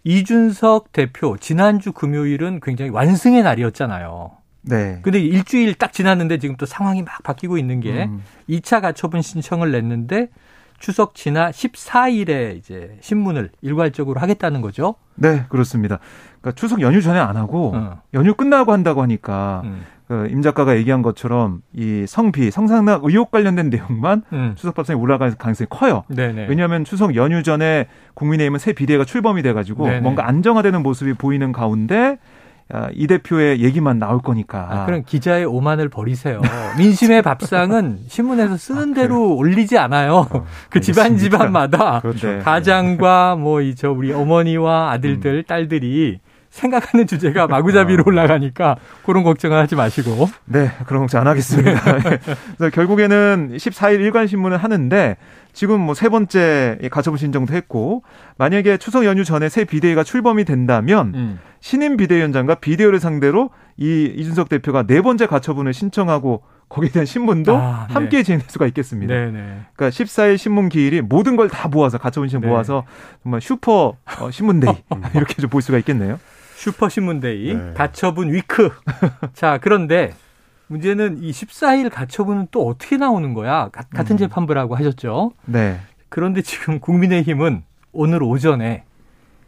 이준석 0.09 0.91
대표 0.91 1.37
지난주 1.37 1.91
금요일은 1.91 2.61
굉장히 2.63 2.89
완승의 2.89 3.43
날이었잖아요. 3.43 4.31
네. 4.63 4.99
근데 5.03 5.19
일주일 5.19 5.75
딱 5.75 5.93
지났는데 5.93 6.39
지금 6.39 6.55
또 6.57 6.65
상황이 6.65 7.03
막 7.03 7.21
바뀌고 7.21 7.59
있는 7.59 7.79
게 7.79 8.05
음. 8.05 8.23
2차 8.49 8.81
가처분 8.81 9.21
신청을 9.21 9.71
냈는데 9.71 10.29
추석 10.79 11.13
지나 11.13 11.51
14일에 11.51 12.57
이제 12.57 12.97
신문을 13.01 13.51
일괄적으로 13.61 14.19
하겠다는 14.19 14.61
거죠. 14.61 14.95
네, 15.13 15.45
그렇습니다. 15.47 15.99
그러니까 16.41 16.59
추석 16.59 16.81
연휴 16.81 17.03
전에 17.03 17.19
안 17.19 17.37
하고 17.37 17.73
어. 17.75 18.01
연휴 18.15 18.33
끝나고 18.33 18.71
한다고 18.71 19.03
하니까 19.03 19.61
음. 19.65 19.85
그임 20.09 20.41
작가가 20.41 20.75
얘기한 20.75 21.03
것처럼 21.03 21.61
이 21.71 22.05
성비, 22.07 22.49
성상납 22.49 23.01
의혹 23.03 23.29
관련된 23.29 23.69
내용만 23.69 24.23
음. 24.33 24.53
추석 24.55 24.73
밥상에 24.73 24.99
올라갈 24.99 25.35
가능성이 25.35 25.67
커요. 25.69 26.03
네네. 26.07 26.47
왜냐하면 26.49 26.83
추석 26.83 27.15
연휴 27.15 27.43
전에 27.43 27.85
국민의힘은 28.15 28.57
새 28.57 28.73
비대가 28.73 29.05
출범이 29.05 29.43
돼가지고 29.43 29.85
네네. 29.85 29.99
뭔가 30.01 30.27
안정화되는 30.27 30.81
모습이 30.81 31.13
보이는 31.13 31.51
가운데 31.51 32.17
이 32.93 33.05
대표의 33.07 33.61
얘기만 33.61 33.97
나올 33.99 34.19
거니까. 34.19 34.67
아, 34.69 34.85
그럼 34.85 35.03
기자의 35.05 35.45
오만을 35.45 35.89
버리세요. 35.89 36.41
민심의 36.79 37.21
밥상은 37.21 37.99
신문에서 38.09 38.57
쓰는 38.57 38.91
아, 38.91 38.93
대로 38.95 39.35
올리지 39.35 39.77
않아요. 39.77 40.27
어, 40.31 40.45
그 40.69 40.79
집안 40.81 41.17
집안마다 41.17 41.99
그렇죠. 42.01 42.39
가장과 42.43 43.35
뭐 43.37 43.61
이 43.61 43.75
저 43.75 43.91
우리 43.91 44.11
어머니와 44.11 44.91
아들들, 44.91 45.37
음. 45.37 45.43
딸들이 45.47 46.19
생각하는 46.49 47.05
주제가 47.07 47.47
마구잡이로 47.47 48.01
아. 48.01 48.03
올라가니까 48.07 48.75
그런 49.05 49.23
걱정을 49.23 49.57
하지 49.57 49.75
마시고. 49.75 50.27
네, 50.45 50.71
그런 50.87 51.01
걱정 51.03 51.21
안 51.21 51.27
하겠습니다. 51.27 51.79
그래서 52.57 52.69
결국에는 52.73 53.51
14일 53.55 53.99
일간 54.01 54.27
신문을 54.27 54.57
하는데 54.57 55.17
지금 55.53 55.81
뭐 55.81 55.93
세 55.95 56.09
번째 56.09 56.77
가처분 56.91 57.17
신청도 57.17 57.53
했고 57.53 58.03
만약에 58.37 58.77
추석 58.77 59.05
연휴 59.05 59.23
전에 59.23 59.49
새 59.49 59.63
비대위가 59.65 60.03
출범이 60.03 60.45
된다면 60.45 61.11
음. 61.15 61.39
신임 61.59 61.97
비대위원장과 61.97 62.55
비대위를 62.55 62.99
상대로 62.99 63.49
이 63.77 64.11
이준석 64.15 64.49
대표가 64.49 64.83
네 64.83 65.01
번째 65.01 65.27
가처분을 65.27 65.73
신청하고 65.73 66.43
거기에 66.69 66.89
대한 66.91 67.05
신문도 67.05 67.57
아, 67.57 67.85
네. 67.87 67.93
함께 67.93 68.23
진행할 68.23 68.45
수가 68.49 68.67
있겠습니다. 68.67 69.13
네, 69.13 69.31
네. 69.31 69.59
그러니까 69.75 69.89
14일 69.95 70.37
신문 70.37 70.69
기일이 70.69 71.01
모든 71.01 71.35
걸 71.35 71.49
다 71.49 71.67
모아서 71.67 71.97
가처분 71.97 72.29
신청 72.29 72.41
네. 72.41 72.47
모아서 72.47 72.83
정말 73.23 73.41
슈퍼 73.41 73.95
어, 74.19 74.31
심문day 74.31 74.73
이렇게 75.15 75.33
좀 75.41 75.49
볼 75.49 75.61
수가 75.63 75.77
있겠네요. 75.79 76.19
슈퍼 76.59 76.89
심문day 76.89 77.53
네. 77.53 77.73
가처분 77.73 78.33
week. 78.33 78.69
자, 79.33 79.59
그런데 79.61 80.13
문제는 80.67 81.23
이 81.23 81.31
14일 81.31 81.89
가처분은 81.89 82.49
또 82.51 82.67
어떻게 82.67 82.97
나오는 82.97 83.33
거야? 83.33 83.69
가, 83.69 83.83
같은 83.89 84.15
음. 84.15 84.17
재판부라고 84.17 84.75
하셨죠. 84.75 85.31
네. 85.45 85.79
그런데 86.09 86.41
지금 86.41 86.81
국민의힘은 86.81 87.63
오늘 87.93 88.21
오전에 88.21 88.83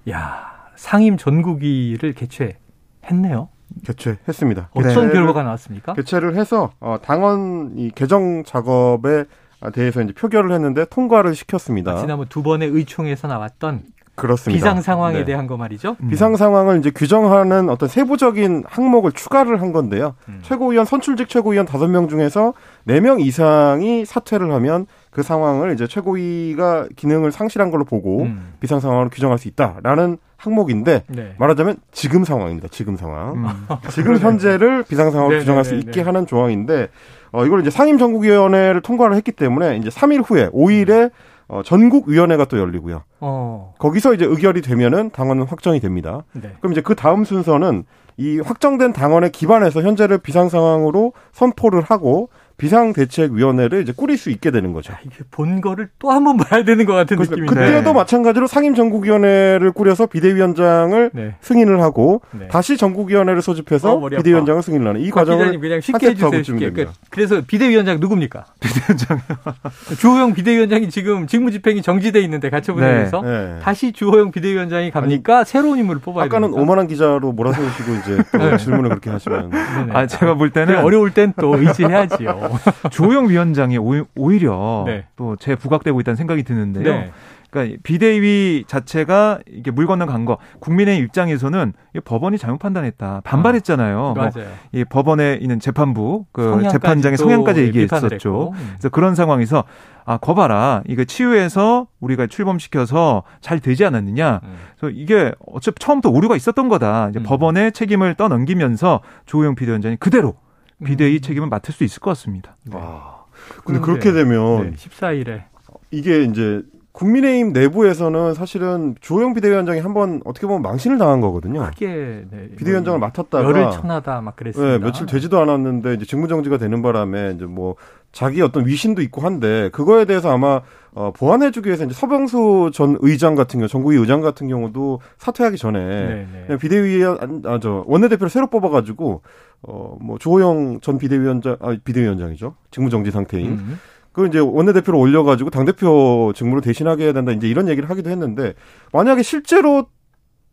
야 0.10 0.70
상임 0.78 1.18
전국위를 1.18 2.14
개최했네요. 2.14 3.50
개최했습니다. 3.86 4.70
어떤 4.74 5.08
네. 5.08 5.14
결과가 5.14 5.44
나왔습니까? 5.44 5.94
개최를 5.96 6.38
해서 6.38 6.72
어, 6.80 6.98
당원 7.04 7.74
이 7.78 7.92
개정 7.94 8.46
작업에 8.46 9.26
대해서 9.74 10.02
이제 10.02 10.14
표결을 10.14 10.54
했는데 10.54 10.86
통과를 10.86 11.36
시켰습니다. 11.36 11.92
아, 11.92 12.00
지난번 12.00 12.30
두 12.30 12.42
번의 12.42 12.70
의총에서 12.70 13.28
나왔던 13.28 13.84
그렇습니다. 14.22 14.56
비상 14.64 14.82
상황에 14.82 15.20
네. 15.20 15.26
대한 15.26 15.48
거 15.48 15.58
말이죠. 15.58 15.96
음. 16.00 16.10
비상 16.10 16.36
상황을 16.36 16.78
이제 16.78 16.92
규정하는 16.92 17.70
어떤 17.70 17.90
세부적인 17.90 18.66
항목을 18.68 19.12
추가를 19.14 19.62
한 19.62 19.72
건데요. 19.72 20.14
음. 20.30 20.40
최고위원 20.44 20.86
선출직 20.86 21.28
최고위원 21.28 21.66
다섯 21.66 21.88
명 21.88 22.08
중에서 22.08 22.54
네 22.84 23.00
명 23.02 23.20
이상이 23.20 24.06
사퇴를 24.06 24.52
하면 24.54 24.86
그 25.10 25.24
상황을 25.24 25.74
이제 25.74 25.88
최고위가 25.88 26.88
기능을 26.96 27.32
상실한 27.32 27.72
걸로 27.72 27.84
보고 27.84 28.22
음. 28.24 28.54
비상 28.60 28.80
상황으로 28.80 29.10
규정할 29.10 29.40
수 29.40 29.48
있다라는 29.48 30.18
항목인데 30.38 31.04
네. 31.08 31.36
말하자면 31.40 31.78
지금 31.92 32.24
상황입니다. 32.24 32.68
지금 32.72 32.96
상황. 32.96 33.34
음. 33.34 33.46
지금 33.90 34.18
현재를 34.18 34.84
비상 34.84 35.10
상황으로 35.10 35.36
네, 35.36 35.40
규정할 35.40 35.64
네, 35.64 35.70
수 35.70 35.76
네, 35.76 35.80
있게 35.82 36.02
하는 36.02 36.28
조항인데 36.28 36.90
어 37.32 37.46
이걸 37.46 37.62
이제 37.62 37.70
상임 37.72 37.98
전국위원회를 37.98 38.82
통과를 38.82 39.16
했기 39.16 39.32
때문에 39.32 39.78
이제 39.78 39.90
3일 39.90 40.24
후에 40.30 40.50
5일에 40.50 41.06
음. 41.06 41.10
어, 41.52 41.64
전국위원회가 41.64 42.46
또 42.46 42.58
열리고요. 42.58 43.04
어. 43.20 43.74
거기서 43.78 44.14
이제 44.14 44.24
의결이 44.24 44.62
되면은 44.62 45.10
당원은 45.12 45.44
확정이 45.44 45.82
됩니다. 45.82 46.24
네. 46.32 46.54
그럼 46.62 46.72
이제 46.72 46.80
그 46.80 46.96
다음 46.96 47.26
순서는 47.26 47.84
이 48.16 48.40
확정된 48.40 48.94
당원에 48.94 49.30
기반해서 49.30 49.82
현재를 49.82 50.18
비상 50.18 50.48
상황으로 50.48 51.12
선포를 51.34 51.82
하고 51.82 52.30
비상대책위원회를 52.62 53.82
이제 53.82 53.94
꾸릴 53.96 54.18
수 54.18 54.30
있게 54.30 54.52
되는 54.52 54.72
거죠. 54.74 54.94
이게 55.06 55.16
본 55.32 55.62
거를 55.62 55.90
또 56.00 56.12
한 56.12 56.22
번 56.24 56.38
봐야 56.38 56.64
되는 56.64 56.86
것 56.86 56.94
같은 56.94 57.18
그러니까 57.18 57.36
느낌인데. 57.36 57.56
그때도 57.72 57.94
마찬가지로 57.94 58.46
상임전국위원회를 58.46 59.72
꾸려서 59.72 60.06
비대위원장을 60.06 61.10
네. 61.14 61.36
승인을 61.42 61.82
하고 61.82 62.22
네. 62.32 62.48
다시 62.48 62.78
전국위원회를 62.78 63.42
소집해서 63.42 63.94
어, 63.94 64.10
비대위원장을 64.10 64.62
승인을 64.62 64.88
하는 64.88 65.02
이 65.02 65.10
과정을 65.10 65.60
그냥 65.60 65.82
쉽게 65.82 66.08
해주세요. 66.10 66.44
쉽게. 66.44 66.72
그, 66.72 66.88
그래서 67.10 67.42
비대위원장 67.46 68.00
누굽니까? 68.00 68.46
비대위원장 68.60 69.20
주호영 69.98 70.34
비대위원장이 70.34 70.90
지금 70.90 71.26
직무집행이 71.28 71.82
정지돼 71.82 72.22
있는데 72.22 72.50
가처분에서 72.52 73.22
네. 73.22 73.30
네. 73.30 73.60
다시 73.64 73.92
주호영 73.94 74.32
비대위원장이 74.32 74.92
갑니까? 74.92 75.38
아니, 75.38 75.46
새로운 75.46 75.80
인물을 75.80 76.02
뽑아야 76.02 76.26
아까는 76.26 76.50
됩니까? 76.50 76.62
오만한 76.62 76.88
기자로 76.88 77.32
몰아세우시고 77.32 77.94
이제 77.96 78.18
네. 78.38 78.58
질문을 78.58 78.90
그렇게 78.90 79.10
하시면 79.10 79.52
아 79.94 80.06
제가 80.06 80.36
볼 80.36 80.52
때는 80.52 80.80
어려울 80.84 81.12
땐 81.12 81.34
또 81.40 81.56
의지해야지요. 81.58 82.51
조영 82.92 83.30
위원장이 83.30 83.78
오히려 84.16 84.84
네. 84.86 85.06
또재 85.16 85.56
부각되고 85.56 86.00
있다는 86.00 86.16
생각이 86.16 86.44
드는데요. 86.44 86.84
네. 86.84 87.12
그러니까 87.52 87.78
비대위 87.84 88.64
자체가 88.66 89.40
이게 89.46 89.72
물 89.72 89.86
건너 89.86 90.06
간 90.06 90.24
거, 90.24 90.38
국민의 90.60 91.00
입장에서는 91.00 91.74
법원이 92.06 92.38
잘못 92.38 92.60
판단했다 92.60 93.22
반발했잖아요. 93.26 94.14
아, 94.18 94.20
맞아요. 94.20 94.50
이 94.72 94.86
법원에 94.86 95.38
있는 95.42 95.60
재판부 95.60 96.26
그 96.32 96.64
재판장의 96.72 97.18
성향까지 97.18 97.62
얘기했었죠. 97.64 98.54
음. 98.54 98.70
그래서 98.74 98.90
그런 98.90 99.16
상황에서 99.16 99.66
아 100.06 100.18
거봐라 100.18 100.82
이거 100.88 101.04
치유해서 101.04 101.88
우리가 102.00 102.28
출범시켜서 102.28 103.24
잘 103.42 103.60
되지 103.60 103.86
않았느냐. 103.86 104.40
음. 104.44 104.56
그래서 104.80 104.96
이게 104.98 105.34
어차피 105.46 105.76
처음부터 105.80 106.10
오류가 106.10 106.38
있었던 106.38 106.70
거다. 106.70 107.10
이제 107.10 107.20
음. 107.20 107.24
법원의 107.24 107.74
책임을 107.74 108.16
떠넘기면서 108.16 109.02
조호영 109.26 109.56
비대위원장이 109.56 109.98
그대로 109.98 110.36
비대위 110.84 111.18
음. 111.18 111.22
책임을 111.22 111.48
맡을 111.48 111.74
수 111.74 111.84
있을 111.84 112.00
것 112.00 112.12
같습니다. 112.12 112.58
네. 112.64 112.76
와. 112.76 113.26
근데 113.66 113.80
그렇게 113.80 114.12
되면 114.12 114.72
네, 114.72 114.76
14일에 114.76 115.44
이게 115.92 116.24
이제 116.24 116.62
국민의힘 116.94 117.54
내부에서는 117.54 118.34
사실은 118.34 118.96
조영 119.00 119.34
비대위원장이 119.34 119.80
한 119.80 119.92
번 119.94 120.22
어떻게 120.26 120.48
보면 120.48 120.62
망신을 120.62 120.98
당한 120.98 121.20
거거든요. 121.22 121.66
크게 121.74 122.26
네, 122.32 122.50
비대위원장을 122.58 123.00
뭐 123.00 123.08
맡았다가 123.08 123.44
열을 123.44 123.72
천하다 123.72 124.22
막 124.22 124.36
그랬습니다. 124.36 124.78
네, 124.78 124.84
며칠 124.84 125.06
되지도 125.06 125.40
않았는데 125.40 125.96
이제 125.96 126.06
직무정지가 126.06 126.58
되는 126.58 126.82
바람에 126.82 127.34
이제 127.36 127.46
뭐 127.46 127.76
자기 128.12 128.42
어떤 128.42 128.66
위신도 128.66 129.02
있고 129.04 129.22
한데 129.22 129.70
그거에 129.72 130.06
대해서 130.06 130.32
아마 130.34 130.62
어, 130.94 131.12
보완해주기 131.16 131.68
위해서 131.68 131.86
이제 131.86 131.94
서병수 131.94 132.72
전 132.74 132.98
의장 133.02 133.36
같은 133.36 133.60
경우, 133.60 133.68
전국위 133.70 133.96
의장 133.98 134.20
같은 134.22 134.48
경우도 134.50 135.00
사퇴하기 135.18 135.58
전에 135.58 135.80
네, 135.80 136.28
네. 136.34 136.44
그냥 136.48 136.60
비대위에 136.60 137.06
아, 137.46 137.60
저 137.62 137.84
원내대표를 137.88 138.30
새로 138.30 138.48
뽑아가지고 138.48 139.22
어, 139.64 139.98
뭐 140.02 140.18
조호영 140.18 140.80
전 140.82 140.98
비대위원장, 140.98 141.56
아 141.62 141.76
비대위원장이죠, 141.84 142.56
직무정지 142.72 143.12
상태인. 143.12 143.48
음. 143.52 143.80
그 144.14 144.28
이제 144.28 144.40
원내대표로 144.40 145.00
올려가지고 145.00 145.50
당대표 145.50 146.34
직무를 146.36 146.62
대신하게 146.62 147.06
해야 147.06 147.14
된다. 147.14 147.32
이제 147.32 147.48
이런 147.48 147.70
얘기를 147.70 147.90
하기도 147.90 148.10
했는데 148.10 148.54
만약에 148.92 149.24
실제로 149.24 149.88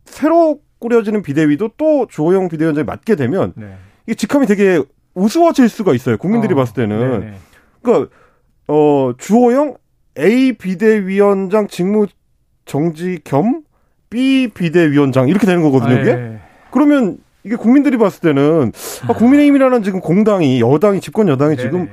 새로 0.05 0.59
꾸려지는 0.79 1.21
비대위도 1.21 1.71
또 1.77 2.07
조호영 2.09 2.47
비대위원장이 2.47 2.85
맡게 2.85 3.15
되면 3.15 3.53
네. 3.55 3.75
이게 4.05 4.15
직함이 4.15 4.47
되게 4.47 4.81
우스워질 5.13 5.67
수가 5.67 5.93
있어요. 5.93 6.17
국민들이 6.17 6.53
어, 6.53 6.55
봤을 6.55 6.73
때는. 6.73 7.19
네네. 7.19 7.33
그러니까 7.81 8.09
어 8.67 9.13
주호영 9.17 9.75
A 10.17 10.53
비대위원장 10.53 11.67
직무 11.67 12.07
정지 12.65 13.19
겸 13.23 13.63
B 14.09 14.49
비대위원장 14.53 15.27
이렇게 15.27 15.45
되는 15.45 15.61
거거든요. 15.61 15.99
이게. 15.99 16.15
네. 16.15 16.39
그러면 16.71 17.17
이게 17.43 17.55
국민들이 17.55 17.97
봤을 17.97 18.21
때는 18.21 18.71
아, 19.07 19.13
국민의힘이라는 19.13 19.83
지금 19.83 19.99
공당이 19.99 20.61
여당이 20.61 21.01
집권 21.01 21.27
여당이. 21.27 21.57
지금 21.57 21.89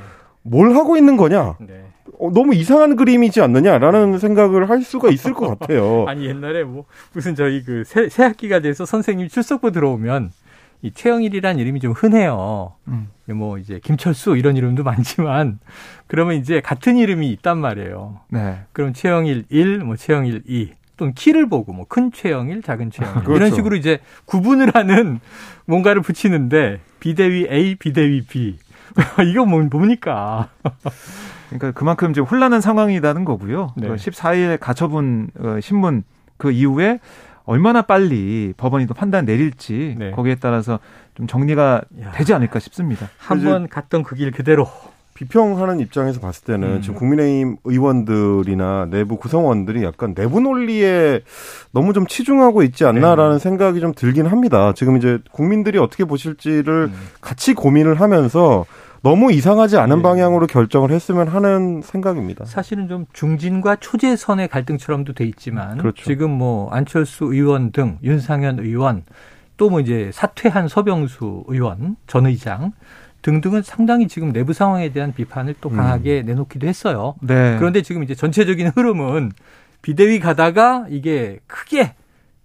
뭘 0.49 0.75
하고 0.75 0.97
있는 0.97 1.17
거냐? 1.17 1.57
네. 1.61 1.85
어, 2.19 2.31
너무 2.33 2.55
이상한 2.55 2.97
그림이지 2.97 3.41
않느냐라는 3.43 4.19
생각을 4.19 4.71
할 4.71 4.83
수가 4.83 5.11
있을 5.11 5.35
것 5.35 5.59
같아요. 5.59 6.07
아니 6.09 6.27
옛날에 6.27 6.65
뭐 6.65 6.85
무슨 7.13 7.35
저희 7.35 7.63
그 7.63 7.85
새, 7.85 8.09
새 8.09 8.23
학기가 8.25 8.61
돼서 8.61 8.87
선생님 8.87 9.29
출석부 9.29 9.71
들어오면 9.73 10.31
이 10.83 10.93
최영일이란 10.93 11.59
이름이 11.59 11.81
좀 11.81 11.93
흔해요. 11.93 12.75
음. 12.89 13.09
뭐 13.35 13.59
이제 13.59 13.81
김철수 13.83 14.37
이런 14.37 14.57
이름도 14.57 14.85
많지만 14.85 15.59
그러면 16.07 16.37
이제 16.37 16.61
같은 16.61 16.97
이름이 16.97 17.31
있단 17.33 17.59
말이에요. 17.59 18.21
네. 18.31 18.61
그럼 18.73 18.93
최영일 18.93 19.45
1, 19.49 19.79
뭐 19.81 19.97
최영일 19.97 20.43
2 20.47 20.71
또는 20.97 21.13
키를 21.13 21.49
보고 21.49 21.73
뭐 21.73 21.85
큰 21.89 22.11
최영일, 22.13 22.63
작은 22.63 22.91
최영일 22.91 23.25
그렇죠. 23.25 23.37
이런 23.37 23.55
식으로 23.55 23.77
이제 23.77 23.99
구분을 24.27 24.75
하는 24.75 25.21
뭔가를 25.67 26.01
붙이는데 26.03 26.81
비대위 27.01 27.49
A, 27.51 27.75
비대위 27.75 28.23
B 28.27 28.57
이거 29.31 29.45
뭐, 29.45 29.63
뭡니까? 29.63 30.49
그러니까 31.49 31.73
그만큼 31.73 32.11
이제 32.11 32.21
혼란한 32.21 32.61
상황이라는 32.61 33.25
거고요. 33.25 33.73
네. 33.77 33.89
14일 33.89 34.59
가처분 34.61 35.31
어, 35.39 35.59
신문 35.61 36.03
그 36.37 36.51
이후에 36.51 37.01
얼마나 37.45 37.83
빨리 37.83 38.53
법원이 38.57 38.87
또 38.87 38.95
판단 38.95 39.25
내릴지 39.25 39.95
네. 39.99 40.11
거기에 40.11 40.35
따라서 40.37 40.81
좀 41.15 41.27
정리가 41.27 41.83
야. 42.03 42.11
되지 42.13 42.35
않을까 42.35 42.59
싶습니다. 42.59 43.09
한번 43.19 43.69
갔던 43.69 44.03
그 44.03 44.17
길 44.17 44.33
그대로 44.33 44.69
비평하는 45.17 45.81
입장에서 45.81 46.21
봤을 46.21 46.45
때는 46.45 46.77
음. 46.77 46.83
지금 46.83 46.97
국민의힘 46.97 47.57
의원들이나 47.65 48.87
내부 48.91 49.17
구성원들이 49.17 49.83
약간 49.83 50.15
내부 50.15 50.41
논리에 50.41 51.23
너무 51.73 51.93
좀 51.93 52.07
치중하고 52.07 52.63
있지 52.63 52.85
않나라는 52.85 53.35
네. 53.35 53.39
생각이 53.39 53.81
좀 53.81 53.93
들긴 53.95 54.27
합니다. 54.27 54.73
지금 54.75 54.97
이제 54.97 55.19
국민들이 55.33 55.79
어떻게 55.79 56.05
보실지를 56.05 56.91
음. 56.93 56.95
같이 57.21 57.55
고민을 57.55 58.01
하면서 58.01 58.67
너무 59.03 59.33
이상하지 59.33 59.79
않은 59.79 59.97
네. 59.97 60.03
방향으로 60.03 60.47
결정을 60.47 60.91
했으면 60.91 61.29
하는 61.29 61.81
생각입니다. 61.83 62.45
사실은 62.45 62.89
좀 62.89 63.07
중진과 63.13 63.77
초재선의 63.77 64.49
갈등처럼도 64.49 65.15
돼 65.15 65.25
있지만 65.25 65.79
그렇죠. 65.79 66.05
지금 66.05 66.31
뭐 66.31 66.71
안철수 66.71 67.25
의원 67.27 67.73
등 67.73 67.99
윤상현 68.03 68.59
의원 68.61 69.05
또 69.57 69.71
뭐 69.71 69.81
이제 69.81 70.11
사퇴한 70.13 70.69
서병수 70.69 71.45
의원 71.49 71.97
전 72.07 72.27
의장 72.27 72.73
등등은 73.27 73.63
상당히 73.63 74.07
지금 74.07 74.33
내부 74.33 74.53
상황에 74.53 74.93
대한 74.93 75.13
비판을 75.13 75.57
또 75.61 75.69
강하게 75.69 76.21
음. 76.21 76.27
내놓기도 76.27 76.69
했어요. 76.69 77.17
네. 77.21 77.57
그런데 77.59 77.83
지금 77.83 78.05
이제 78.05 78.15
전체적인 78.15 78.69
흐름은 78.69 79.33
비대위 79.83 80.21
가다가 80.21 80.87
이게 80.89 81.41
크게 81.49 81.95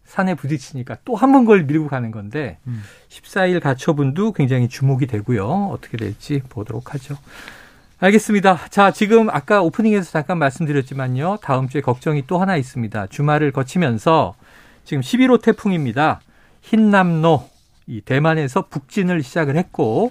산에 0.05 0.33
부딪히니까 0.33 0.97
또 1.05 1.13
한 1.15 1.31
번 1.33 1.45
걸 1.45 1.65
밀고 1.65 1.87
가는 1.87 2.09
건데 2.09 2.57
음. 2.65 2.81
14일 3.09 3.59
가처분도 3.61 4.31
굉장히 4.33 4.67
주목이 4.69 5.05
되고요. 5.05 5.69
어떻게 5.71 5.97
될지 5.97 6.41
보도록 6.49 6.95
하죠. 6.95 7.15
알겠습니다. 7.99 8.61
자, 8.71 8.89
지금 8.89 9.29
아까 9.29 9.61
오프닝에서 9.61 10.09
잠깐 10.11 10.39
말씀드렸지만요. 10.39 11.37
다음 11.43 11.69
주에 11.69 11.81
걱정이 11.81 12.23
또 12.25 12.39
하나 12.39 12.57
있습니다. 12.57 13.05
주말을 13.07 13.51
거치면서 13.51 14.33
지금 14.83 15.01
11호 15.01 15.43
태풍입니다. 15.43 16.21
흰남노 16.63 17.47
이 17.85 18.01
대만에서 18.01 18.65
북진을 18.67 19.21
시작을 19.21 19.55
했고 19.57 20.09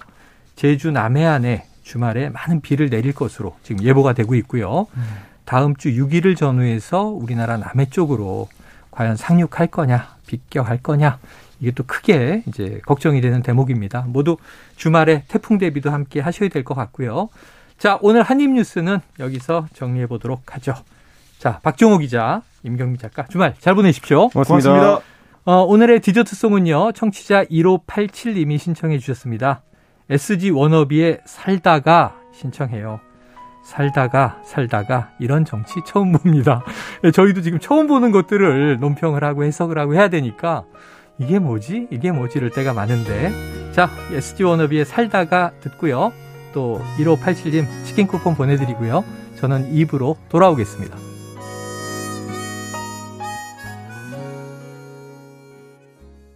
제주 0.60 0.90
남해안에 0.90 1.64
주말에 1.82 2.28
많은 2.28 2.60
비를 2.60 2.90
내릴 2.90 3.14
것으로 3.14 3.56
지금 3.62 3.82
예보가 3.82 4.12
되고 4.12 4.34
있고요. 4.34 4.88
음. 4.94 5.02
다음 5.46 5.74
주 5.74 5.88
6일을 5.88 6.36
전후해서 6.36 7.04
우리나라 7.04 7.56
남해 7.56 7.86
쪽으로 7.86 8.46
과연 8.90 9.16
상륙할 9.16 9.68
거냐, 9.68 10.16
비껴할 10.26 10.82
거냐, 10.82 11.18
이게 11.60 11.70
또 11.70 11.82
크게 11.84 12.42
이제 12.46 12.78
걱정이 12.84 13.22
되는 13.22 13.40
대목입니다. 13.40 14.04
모두 14.08 14.36
주말에 14.76 15.24
태풍 15.28 15.56
대비도 15.56 15.90
함께 15.90 16.20
하셔야 16.20 16.50
될 16.50 16.62
것 16.62 16.74
같고요. 16.74 17.30
자, 17.78 17.98
오늘 18.02 18.20
한입 18.20 18.50
뉴스는 18.50 18.98
여기서 19.18 19.66
정리해 19.72 20.06
보도록 20.08 20.54
하죠. 20.56 20.74
자, 21.38 21.58
박종호 21.62 21.96
기자, 21.96 22.42
임경미 22.64 22.98
작가, 22.98 23.24
주말 23.28 23.54
잘 23.60 23.74
보내십시오. 23.74 24.28
고맙습니다. 24.28 24.68
고맙습니다. 24.70 25.00
어, 25.46 25.62
오늘의 25.62 26.00
디저트송은요, 26.00 26.92
청취자 26.92 27.44
1587님이 27.44 28.58
신청해 28.58 28.98
주셨습니다. 28.98 29.62
SG 30.10 30.50
워너비의 30.50 31.20
살다가 31.24 32.16
신청해요. 32.32 33.00
살다가 33.64 34.40
살다가 34.44 35.10
이런 35.20 35.44
정치 35.44 35.80
처음 35.86 36.12
봅니다. 36.12 36.64
예, 37.04 37.12
저희도 37.12 37.42
지금 37.42 37.60
처음 37.60 37.86
보는 37.86 38.10
것들을 38.10 38.78
논평을 38.80 39.22
하고 39.22 39.44
해석을 39.44 39.78
하고 39.78 39.94
해야 39.94 40.08
되니까 40.08 40.64
이게 41.18 41.38
뭐지? 41.38 41.88
이게 41.90 42.10
뭐지? 42.10 42.38
이럴 42.38 42.50
때가 42.50 42.72
많은데. 42.72 43.30
자, 43.72 43.88
SG 44.12 44.42
워너비의 44.42 44.84
살다가 44.84 45.52
듣고요. 45.60 46.12
또 46.52 46.82
1587님 46.98 47.66
치킨 47.84 48.06
쿠폰 48.08 48.34
보내드리고요. 48.34 49.04
저는 49.36 49.72
입으로 49.72 50.16
돌아오겠습니다. 50.28 51.09